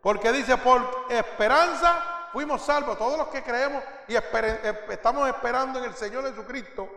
[0.01, 2.99] Porque dice, por esperanza fuimos salvos.
[2.99, 6.89] Todos los que creemos y eh, estamos esperando en el Señor Jesucristo,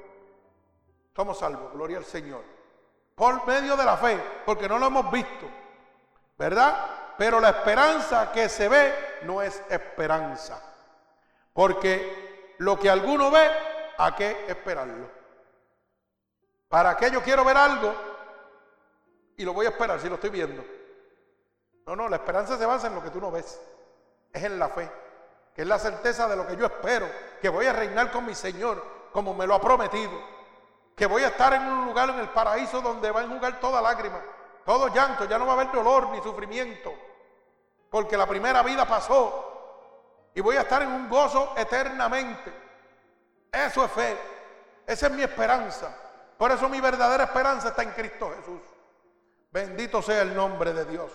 [1.17, 1.73] somos salvos.
[1.73, 2.43] Gloria al Señor.
[3.15, 5.49] Por medio de la fe, porque no lo hemos visto.
[6.37, 7.15] ¿Verdad?
[7.17, 8.93] Pero la esperanza que se ve
[9.23, 10.61] no es esperanza.
[11.53, 13.49] Porque lo que alguno ve,
[13.97, 15.09] ¿a qué esperarlo?
[16.69, 17.95] ¿Para qué yo quiero ver algo?
[19.37, 20.63] Y lo voy a esperar si lo estoy viendo.
[21.87, 23.59] No, no, la esperanza se basa en lo que tú no ves.
[24.31, 24.87] Es en la fe,
[25.55, 27.09] que es la certeza de lo que yo espero,
[27.41, 30.36] que voy a reinar con mi Señor como me lo ha prometido,
[30.97, 33.79] que voy a estar en un lugar en el paraíso donde va a enjugar toda
[33.79, 34.19] lágrima,
[34.65, 36.91] todo llanto, ya no va a haber dolor ni sufrimiento,
[37.91, 42.51] porque la primera vida pasó y voy a estar en un gozo eternamente.
[43.51, 44.17] Eso es fe,
[44.87, 45.95] esa es mi esperanza.
[46.35, 48.61] Por eso mi verdadera esperanza está en Cristo Jesús.
[49.51, 51.11] Bendito sea el nombre de Dios.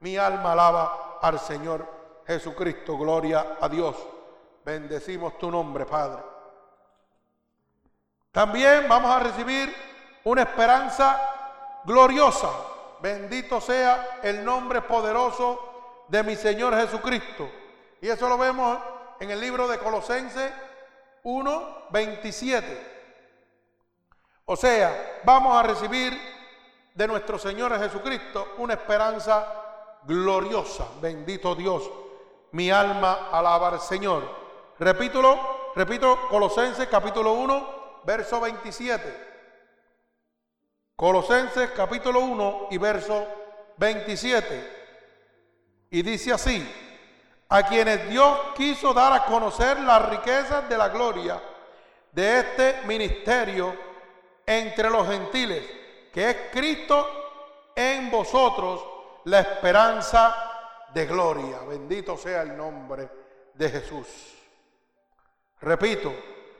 [0.00, 1.86] Mi alma alaba al Señor
[2.26, 2.98] Jesucristo.
[2.98, 3.96] Gloria a Dios.
[4.64, 6.33] Bendecimos tu nombre, Padre.
[8.34, 9.72] También vamos a recibir
[10.24, 11.20] una esperanza
[11.84, 12.50] gloriosa.
[13.00, 17.48] Bendito sea el nombre poderoso de mi Señor Jesucristo.
[18.00, 18.76] Y eso lo vemos
[19.20, 20.50] en el libro de Colosenses
[21.22, 22.94] 1, 27.
[24.46, 26.20] O sea, vamos a recibir
[26.92, 29.46] de nuestro Señor Jesucristo una esperanza
[30.02, 30.88] gloriosa.
[31.00, 31.88] Bendito Dios.
[32.50, 34.28] Mi alma alaba al Señor.
[34.80, 39.34] Repítelo, repito, Colosenses capítulo 1, verso 27.
[40.96, 43.26] Colosenses capítulo 1 y verso
[43.76, 44.84] 27.
[45.90, 46.66] Y dice así,
[47.48, 51.40] a quienes Dios quiso dar a conocer las riquezas de la gloria
[52.12, 53.76] de este ministerio
[54.46, 55.64] entre los gentiles,
[56.12, 57.06] que es Cristo
[57.74, 58.84] en vosotros,
[59.24, 61.58] la esperanza de gloria.
[61.68, 63.08] Bendito sea el nombre
[63.54, 64.06] de Jesús.
[65.60, 66.14] Repito,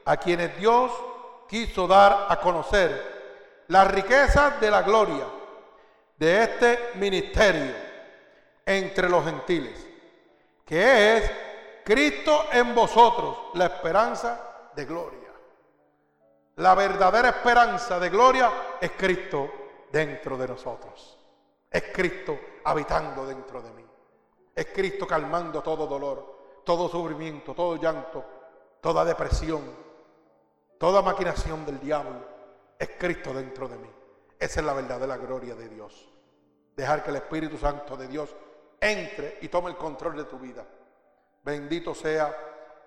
[0.05, 0.91] a quienes Dios
[1.49, 5.27] quiso dar a conocer las riquezas de la gloria
[6.17, 7.75] de este ministerio
[8.67, 9.87] entre los gentiles,
[10.65, 11.31] que es
[11.85, 15.21] Cristo en vosotros, la esperanza de gloria.
[16.57, 19.51] La verdadera esperanza de gloria es Cristo
[19.91, 21.19] dentro de nosotros.
[21.71, 23.85] Es Cristo habitando dentro de mí.
[24.55, 28.25] Es Cristo calmando todo dolor, todo sufrimiento, todo llanto,
[28.81, 29.84] toda depresión,
[30.79, 32.35] toda maquinación del diablo.
[32.79, 33.91] Es Cristo dentro de mí.
[34.39, 36.13] Esa es la verdadera gloria de Dios.
[36.77, 38.35] Dejar que el Espíritu Santo de Dios
[38.81, 40.65] entre y tome el control de tu vida.
[41.43, 42.35] Bendito sea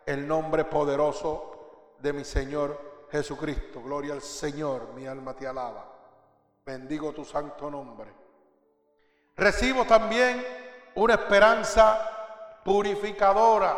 [0.05, 3.81] el nombre poderoso de mi Señor Jesucristo.
[3.81, 5.93] Gloria al Señor, mi alma te alaba.
[6.65, 8.11] Bendigo tu santo nombre.
[9.35, 10.45] Recibo también
[10.95, 13.77] una esperanza purificadora.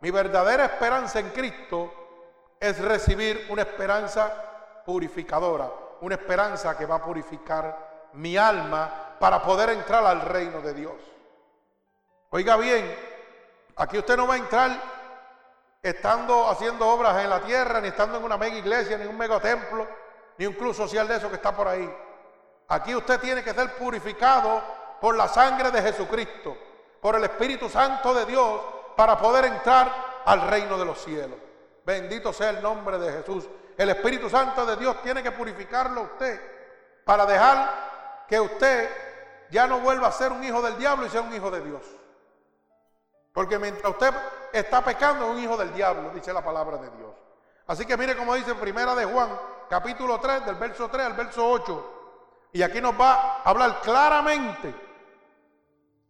[0.00, 1.92] Mi verdadera esperanza en Cristo
[2.60, 9.70] es recibir una esperanza purificadora, una esperanza que va a purificar mi alma para poder
[9.70, 10.94] entrar al reino de Dios.
[12.30, 12.94] Oiga bien,
[13.76, 14.70] aquí usted no va a entrar
[15.82, 19.38] estando haciendo obras en la tierra, ni estando en una mega iglesia, ni un mega
[19.40, 19.86] templo,
[20.38, 21.88] ni un club social de eso que está por ahí.
[22.68, 24.60] Aquí usted tiene que ser purificado
[25.00, 26.56] por la sangre de Jesucristo,
[27.00, 28.60] por el Espíritu Santo de Dios,
[28.96, 31.45] para poder entrar al reino de los cielos.
[31.86, 33.48] Bendito sea el nombre de Jesús.
[33.78, 36.40] El Espíritu Santo de Dios tiene que purificarlo a usted
[37.04, 38.90] para dejar que usted
[39.50, 41.82] ya no vuelva a ser un hijo del diablo y sea un hijo de Dios.
[43.32, 44.12] Porque mientras usted
[44.52, 47.14] está pecando, es un hijo del diablo, dice la palabra de Dios.
[47.68, 49.30] Así que mire cómo dice en Primera de Juan,
[49.70, 51.92] capítulo 3, del verso 3 al verso 8.
[52.54, 54.74] Y aquí nos va a hablar claramente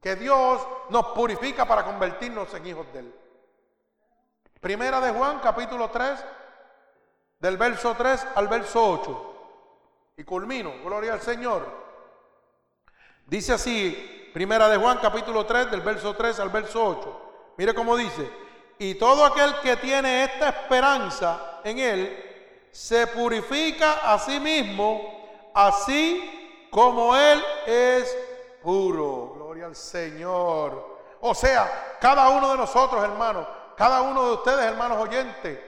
[0.01, 3.26] que Dios nos purifica para convertirnos en hijos de Él.
[4.61, 6.24] Primera de Juan, capítulo 3,
[7.40, 9.32] del verso 3 al verso 8.
[10.18, 11.66] Y culmino, gloria al Señor.
[13.26, 17.22] Dice así Primera de Juan capítulo 3 del verso 3 al verso 8.
[17.56, 18.31] Mire cómo dice,
[18.78, 26.68] y todo aquel que tiene esta esperanza en él, se purifica a sí mismo, así
[26.70, 28.14] como él es
[28.62, 29.32] puro.
[29.36, 30.98] Gloria al Señor.
[31.22, 33.47] O sea, cada uno de nosotros, hermanos,
[33.77, 35.59] cada uno de ustedes, hermanos oyentes,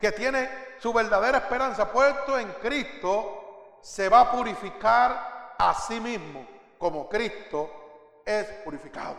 [0.00, 0.48] que tiene
[0.78, 6.46] su verdadera esperanza puesto en Cristo, se va a purificar a sí mismo,
[6.78, 9.16] como Cristo es purificado.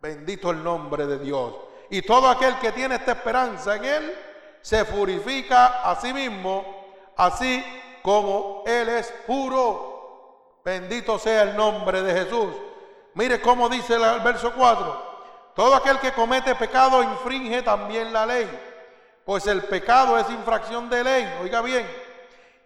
[0.00, 1.54] Bendito el nombre de Dios.
[1.90, 4.18] Y todo aquel que tiene esta esperanza en Él
[4.60, 7.64] se purifica a sí mismo, así
[8.02, 10.60] como Él es puro.
[10.64, 12.54] Bendito sea el nombre de Jesús.
[13.14, 15.09] Mire cómo dice el verso 4.
[15.54, 18.48] Todo aquel que comete pecado infringe también la ley,
[19.24, 21.38] pues el pecado es infracción de ley.
[21.42, 21.86] Oiga bien,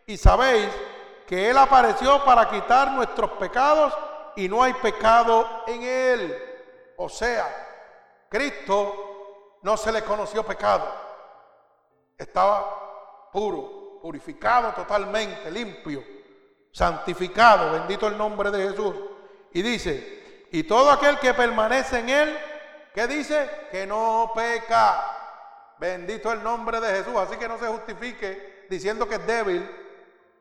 [0.07, 0.69] y sabéis
[1.27, 3.93] que Él apareció para quitar nuestros pecados
[4.37, 6.43] y no hay pecado en él.
[6.97, 7.47] O sea,
[8.29, 10.87] Cristo no se le conoció pecado.
[12.17, 16.05] Estaba puro, purificado totalmente, limpio,
[16.73, 18.95] santificado, bendito el nombre de Jesús.
[19.53, 22.39] Y dice, y todo aquel que permanece en él,
[22.95, 23.69] ¿qué dice?
[23.71, 25.75] Que no peca.
[25.79, 27.17] Bendito el nombre de Jesús.
[27.17, 29.69] Así que no se justifique diciendo que es débil.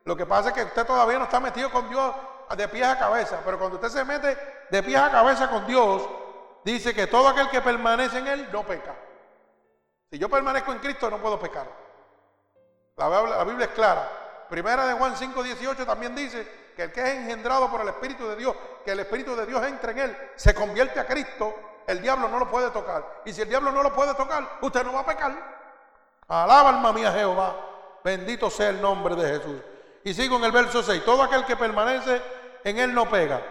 [0.05, 2.13] Lo que pasa es que usted todavía no está metido con Dios
[2.55, 4.37] de pies a cabeza, pero cuando usted se mete
[4.69, 6.07] de pies a cabeza con Dios,
[6.63, 8.95] dice que todo aquel que permanece en Él no peca.
[10.11, 11.67] Si yo permanezco en Cristo no puedo pecar.
[12.97, 14.45] La, Biblia es clara.
[14.49, 18.27] Primera de Juan 5, 18 también dice que el que es engendrado por el Espíritu
[18.27, 18.55] de Dios,
[18.85, 21.55] que el Espíritu de Dios entre en él, se convierte a Cristo,
[21.87, 23.21] el diablo no lo puede tocar.
[23.25, 25.33] Y si el diablo no lo puede tocar, usted no va a pecar.
[26.27, 27.55] Alaba alma mía Jehová.
[28.03, 29.61] Bendito sea el nombre de Jesús.
[30.03, 31.03] Y sigo en el verso 6.
[31.05, 32.21] Todo aquel que permanece
[32.63, 33.41] en él no pega.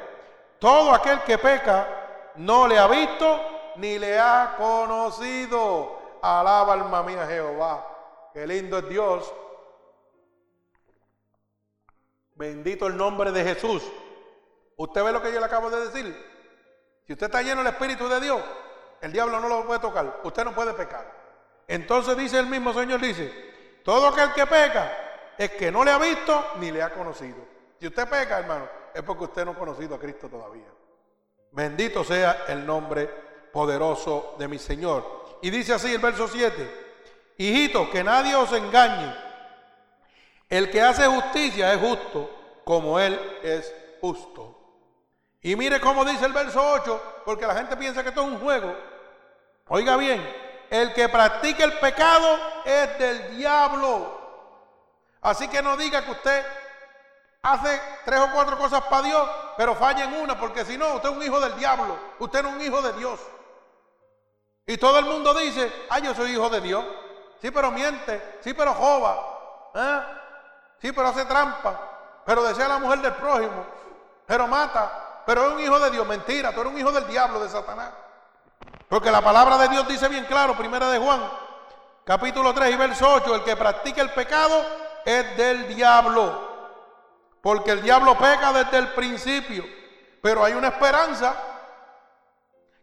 [0.58, 3.40] Todo aquel que peca no le ha visto
[3.76, 6.00] ni le ha conocido.
[6.22, 7.86] Alaba alma mía Jehová.
[8.32, 9.32] Qué lindo es Dios.
[12.34, 13.82] Bendito el nombre de Jesús.
[14.76, 16.31] ¿Usted ve lo que yo le acabo de decir?
[17.06, 18.40] Si usted está lleno del Espíritu de Dios,
[19.00, 20.20] el diablo no lo puede tocar.
[20.22, 21.10] Usted no puede pecar.
[21.66, 24.92] Entonces dice el mismo Señor, dice, todo aquel que peca
[25.36, 27.38] es que no le ha visto ni le ha conocido.
[27.80, 30.68] Si usted peca, hermano, es porque usted no ha conocido a Cristo todavía.
[31.50, 33.06] Bendito sea el nombre
[33.52, 35.38] poderoso de mi Señor.
[35.42, 39.14] Y dice así el verso 7, hijito, que nadie os engañe.
[40.48, 42.30] El que hace justicia es justo
[42.64, 44.51] como Él es justo.
[45.42, 48.38] Y mire cómo dice el verso 8, porque la gente piensa que esto es un
[48.38, 48.74] juego.
[49.66, 50.24] Oiga bien,
[50.70, 54.20] el que practica el pecado es del diablo.
[55.20, 56.44] Así que no diga que usted
[57.42, 61.10] hace tres o cuatro cosas para Dios, pero falla en una, porque si no, usted
[61.10, 63.20] es un hijo del diablo, usted no es un hijo de Dios.
[64.66, 66.84] Y todo el mundo dice, ah, yo soy hijo de Dios.
[67.40, 70.00] Sí, pero miente, sí, pero joba, ¿eh?
[70.80, 73.66] sí, pero hace trampa, pero desea la mujer del prójimo,
[74.24, 76.06] pero mata, pero es un hijo de Dios.
[76.06, 77.90] Mentira, tú eres un hijo del diablo, de Satanás.
[78.88, 81.20] Porque la palabra de Dios dice bien claro, primera de Juan,
[82.04, 84.64] capítulo 3 y verso 8, el que practica el pecado
[85.04, 86.50] es del diablo.
[87.40, 89.64] Porque el diablo peca desde el principio.
[90.20, 91.34] Pero hay una esperanza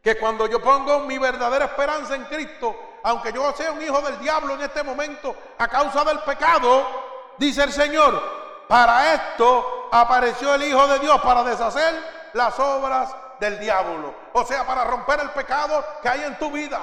[0.01, 4.19] que cuando yo pongo mi verdadera esperanza en Cristo, aunque yo sea un hijo del
[4.19, 6.85] diablo en este momento a causa del pecado,
[7.37, 8.21] dice el Señor,
[8.67, 14.13] para esto apareció el Hijo de Dios para deshacer las obras del diablo.
[14.33, 16.79] O sea, para romper el pecado que hay en tu vida.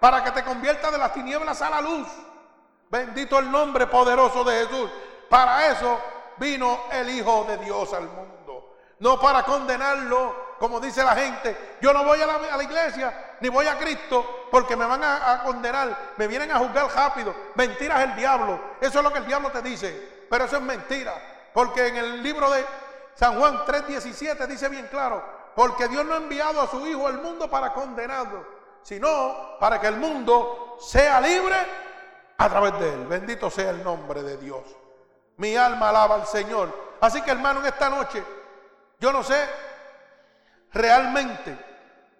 [0.00, 2.06] Para que te convierta de las tinieblas a la luz.
[2.88, 4.90] Bendito el nombre poderoso de Jesús.
[5.28, 6.00] Para eso
[6.36, 8.76] vino el Hijo de Dios al mundo.
[8.98, 11.76] No para condenarlo, como dice la gente.
[11.80, 15.42] Yo no voy a la, iglesia ni voy a Cristo porque me van a, a,
[15.42, 16.14] condenar.
[16.16, 17.34] Me vienen a juzgar rápido.
[17.54, 18.60] Mentira es el diablo.
[18.80, 20.26] Eso es lo que el diablo te dice.
[20.30, 21.14] Pero eso es mentira.
[21.52, 22.64] Porque en el libro de
[23.16, 25.24] San Juan 3:17 dice bien claro,
[25.54, 28.46] porque Dios no ha enviado a su Hijo al mundo para condenarlo,
[28.82, 31.56] sino para que el mundo sea libre
[32.36, 33.06] a través de él.
[33.06, 34.62] Bendito sea el nombre de Dios.
[35.38, 36.96] Mi alma alaba al Señor.
[37.00, 38.22] Así que hermano, en esta noche,
[39.00, 39.48] yo no sé
[40.72, 41.58] realmente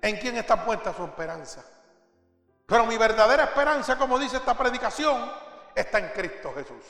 [0.01, 1.63] en quién está puesta su esperanza.
[2.65, 5.31] Pero mi verdadera esperanza, como dice esta predicación,
[5.75, 6.85] está en Cristo Jesús,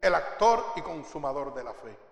[0.00, 2.11] el actor y consumador de la fe.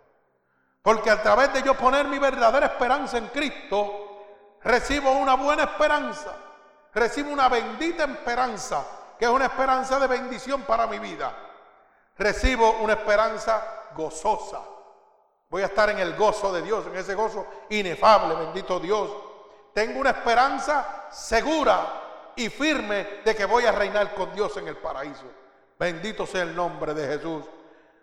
[0.82, 6.35] Porque a través de yo poner mi verdadera esperanza en Cristo, recibo una buena esperanza,
[6.94, 8.85] recibo una bendita esperanza,
[9.19, 11.35] que es una esperanza de bendición para mi vida.
[12.16, 13.62] Recibo una esperanza
[13.94, 14.61] gozosa.
[15.51, 19.11] Voy a estar en el gozo de Dios, en ese gozo inefable, bendito Dios.
[19.74, 24.77] Tengo una esperanza segura y firme de que voy a reinar con Dios en el
[24.77, 25.24] paraíso.
[25.78, 27.44] Bendito sea el nombre de Jesús.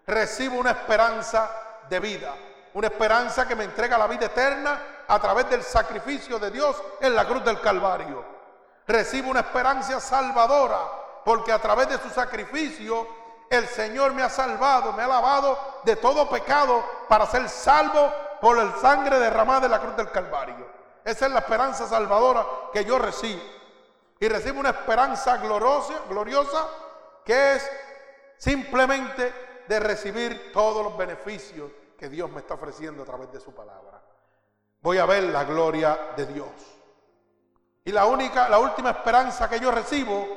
[0.06, 1.50] Recibo una esperanza
[1.90, 2.36] de vida
[2.78, 7.16] una esperanza que me entrega la vida eterna a través del sacrificio de Dios en
[7.16, 8.24] la cruz del Calvario.
[8.86, 10.78] Recibo una esperanza salvadora
[11.26, 13.08] porque a través de su sacrificio
[13.50, 18.60] el Señor me ha salvado, me ha lavado de todo pecado para ser salvo por
[18.60, 20.68] el sangre derramada en la cruz del Calvario.
[21.04, 23.42] Esa es la esperanza salvadora que yo recibo.
[24.20, 26.68] Y recibo una esperanza gloriosa, gloriosa
[27.26, 27.72] que es
[28.38, 33.54] simplemente de recibir todos los beneficios que Dios me está ofreciendo a través de su
[33.54, 34.02] palabra.
[34.82, 36.50] Voy a ver la gloria de Dios.
[37.84, 40.28] Y la única, la última esperanza que yo recibo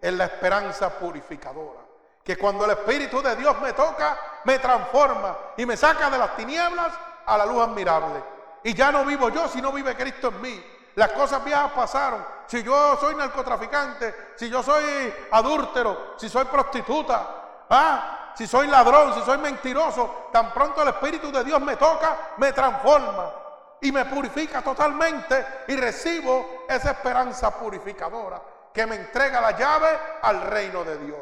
[0.00, 1.80] es la esperanza purificadora.
[2.22, 6.36] Que cuando el Espíritu de Dios me toca, me transforma y me saca de las
[6.36, 6.92] tinieblas
[7.24, 8.22] a la luz admirable.
[8.64, 10.64] Y ya no vivo yo, sino vive Cristo en mí.
[10.96, 12.24] Las cosas viejas pasaron.
[12.46, 18.17] Si yo soy narcotraficante, si yo soy adúltero, si soy prostituta, ¿ah?
[18.38, 22.52] Si soy ladrón, si soy mentiroso, tan pronto el Espíritu de Dios me toca, me
[22.52, 23.32] transforma
[23.80, 28.40] y me purifica totalmente y recibo esa esperanza purificadora
[28.72, 29.88] que me entrega la llave
[30.22, 31.18] al reino de Dios.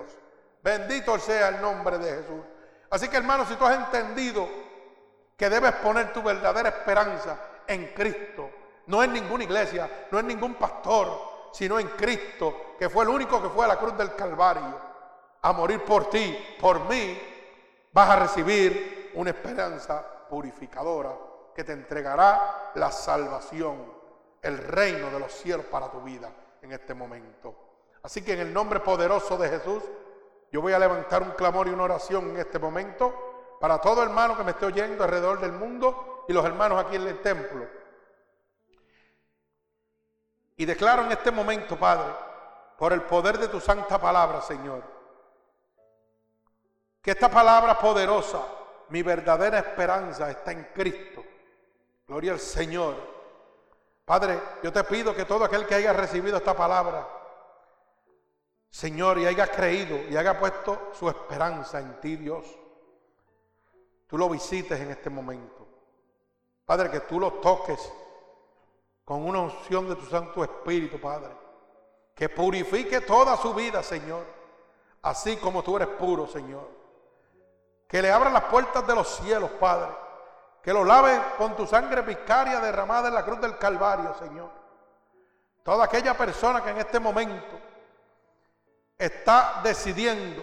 [0.62, 2.44] Bendito sea el nombre de Jesús.
[2.90, 4.46] Así que hermano, si tú has entendido
[5.38, 8.50] que debes poner tu verdadera esperanza en Cristo,
[8.88, 13.40] no en ninguna iglesia, no en ningún pastor, sino en Cristo, que fue el único
[13.40, 14.95] que fue a la cruz del Calvario
[15.46, 17.16] a morir por ti, por mí,
[17.92, 21.16] vas a recibir una esperanza purificadora
[21.54, 23.76] que te entregará la salvación,
[24.42, 26.28] el reino de los cielos para tu vida
[26.62, 27.54] en este momento.
[28.02, 29.84] Así que en el nombre poderoso de Jesús,
[30.50, 34.36] yo voy a levantar un clamor y una oración en este momento para todo hermano
[34.36, 37.68] que me esté oyendo alrededor del mundo y los hermanos aquí en el templo.
[40.56, 42.12] Y declaro en este momento, Padre,
[42.76, 44.95] por el poder de tu santa palabra, Señor,
[47.06, 48.44] que esta palabra poderosa,
[48.88, 51.24] mi verdadera esperanza está en Cristo.
[52.04, 52.96] Gloria al Señor.
[54.04, 57.08] Padre, yo te pido que todo aquel que haya recibido esta palabra,
[58.68, 62.44] Señor, y haya creído y haya puesto su esperanza en ti, Dios,
[64.08, 65.64] tú lo visites en este momento.
[66.64, 67.78] Padre, que tú lo toques
[69.04, 71.30] con una unción de tu Santo Espíritu, Padre.
[72.16, 74.24] Que purifique toda su vida, Señor.
[75.02, 76.84] Así como tú eres puro, Señor.
[77.88, 79.90] Que le abra las puertas de los cielos, Padre.
[80.62, 84.50] Que lo lave con tu sangre vicaria derramada en la cruz del Calvario, Señor.
[85.62, 87.60] Toda aquella persona que en este momento
[88.98, 90.42] está decidiendo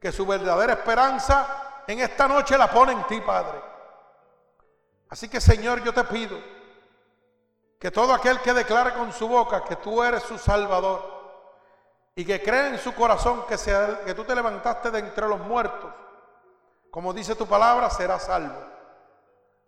[0.00, 3.60] que su verdadera esperanza en esta noche la pone en ti, Padre.
[5.08, 6.38] Así que, Señor, yo te pido
[7.78, 11.14] que todo aquel que declare con su boca que tú eres su Salvador
[12.14, 13.56] y que cree en su corazón que,
[14.04, 15.92] que tú te levantaste de entre los muertos,
[16.96, 18.58] como dice tu palabra, será salvo.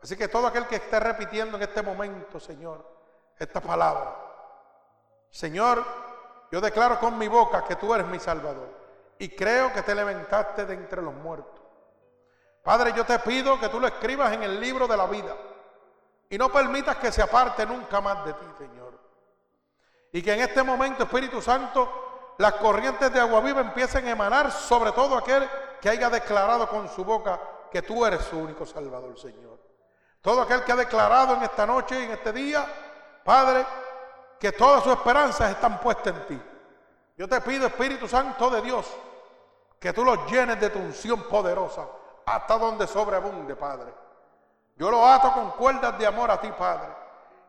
[0.02, 2.82] Así que todo aquel que esté repitiendo en este momento, Señor,
[3.38, 4.16] esta palabra,
[5.28, 5.84] Señor,
[6.50, 8.70] yo declaro con mi boca que tú eres mi Salvador
[9.18, 11.60] y creo que te levantaste de entre los muertos.
[12.62, 15.36] Padre, yo te pido que tú lo escribas en el libro de la vida
[16.30, 18.98] y no permitas que se aparte nunca más de ti, Señor.
[20.12, 24.50] Y que en este momento, Espíritu Santo, las corrientes de agua viva empiecen a emanar
[24.50, 25.46] sobre todo aquel
[25.80, 27.40] que haya declarado con su boca
[27.70, 29.58] que tú eres su único Salvador, Señor.
[30.20, 32.66] Todo aquel que ha declarado en esta noche y en este día,
[33.24, 33.64] Padre,
[34.38, 36.42] que todas sus esperanzas están puestas en ti.
[37.16, 38.86] Yo te pido, Espíritu Santo de Dios,
[39.78, 41.86] que tú los llenes de tu unción poderosa
[42.24, 43.92] hasta donde sobreabunde, Padre.
[44.76, 46.88] Yo lo ato con cuerdas de amor a ti, Padre.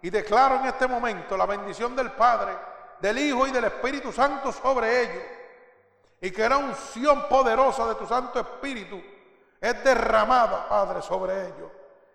[0.02, 2.58] Y declaro en este momento la bendición del Padre,
[3.00, 5.24] del Hijo y del Espíritu Santo sobre ellos.
[6.22, 9.02] Y que la unción poderosa de tu Santo Espíritu
[9.60, 11.72] es derramada, Padre, sobre ellos.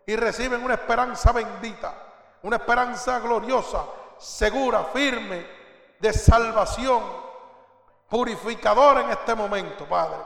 [0.06, 1.94] Y reciben una esperanza bendita,
[2.42, 3.84] una esperanza gloriosa,
[4.18, 5.46] segura, firme,
[5.98, 7.02] de salvación,
[8.08, 10.18] purificadora en este momento, Padre.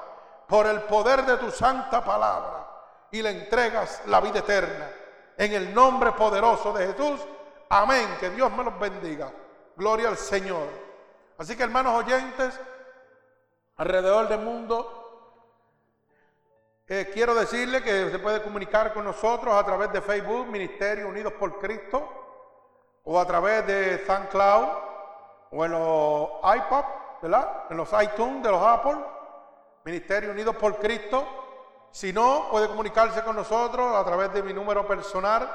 [0.49, 2.67] Por el poder de tu santa palabra
[3.11, 4.91] y le entregas la vida eterna.
[5.37, 7.21] En el nombre poderoso de Jesús.
[7.69, 8.17] Amén.
[8.19, 9.31] Que Dios me los bendiga.
[9.77, 10.67] Gloria al Señor.
[11.39, 12.59] Así que hermanos oyentes,
[13.79, 14.95] alrededor del mundo,
[16.87, 21.33] eh, quiero decirle que se puede comunicar con nosotros a través de Facebook, Ministerio Unidos
[21.35, 22.09] por Cristo,
[23.05, 24.69] o a través de SoundCloud,
[25.51, 26.85] o en los iPod.
[27.21, 27.33] En
[27.77, 28.97] los iTunes de los Apple,
[29.85, 31.27] Ministerio Unidos por Cristo.
[31.91, 35.51] Si no, puede comunicarse con nosotros a través de mi número personal,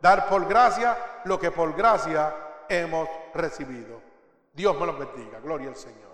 [0.00, 2.34] dar por gracia lo que por gracia
[2.68, 4.00] hemos recibido.
[4.52, 5.38] Dios me los bendiga.
[5.38, 6.13] Gloria al Señor.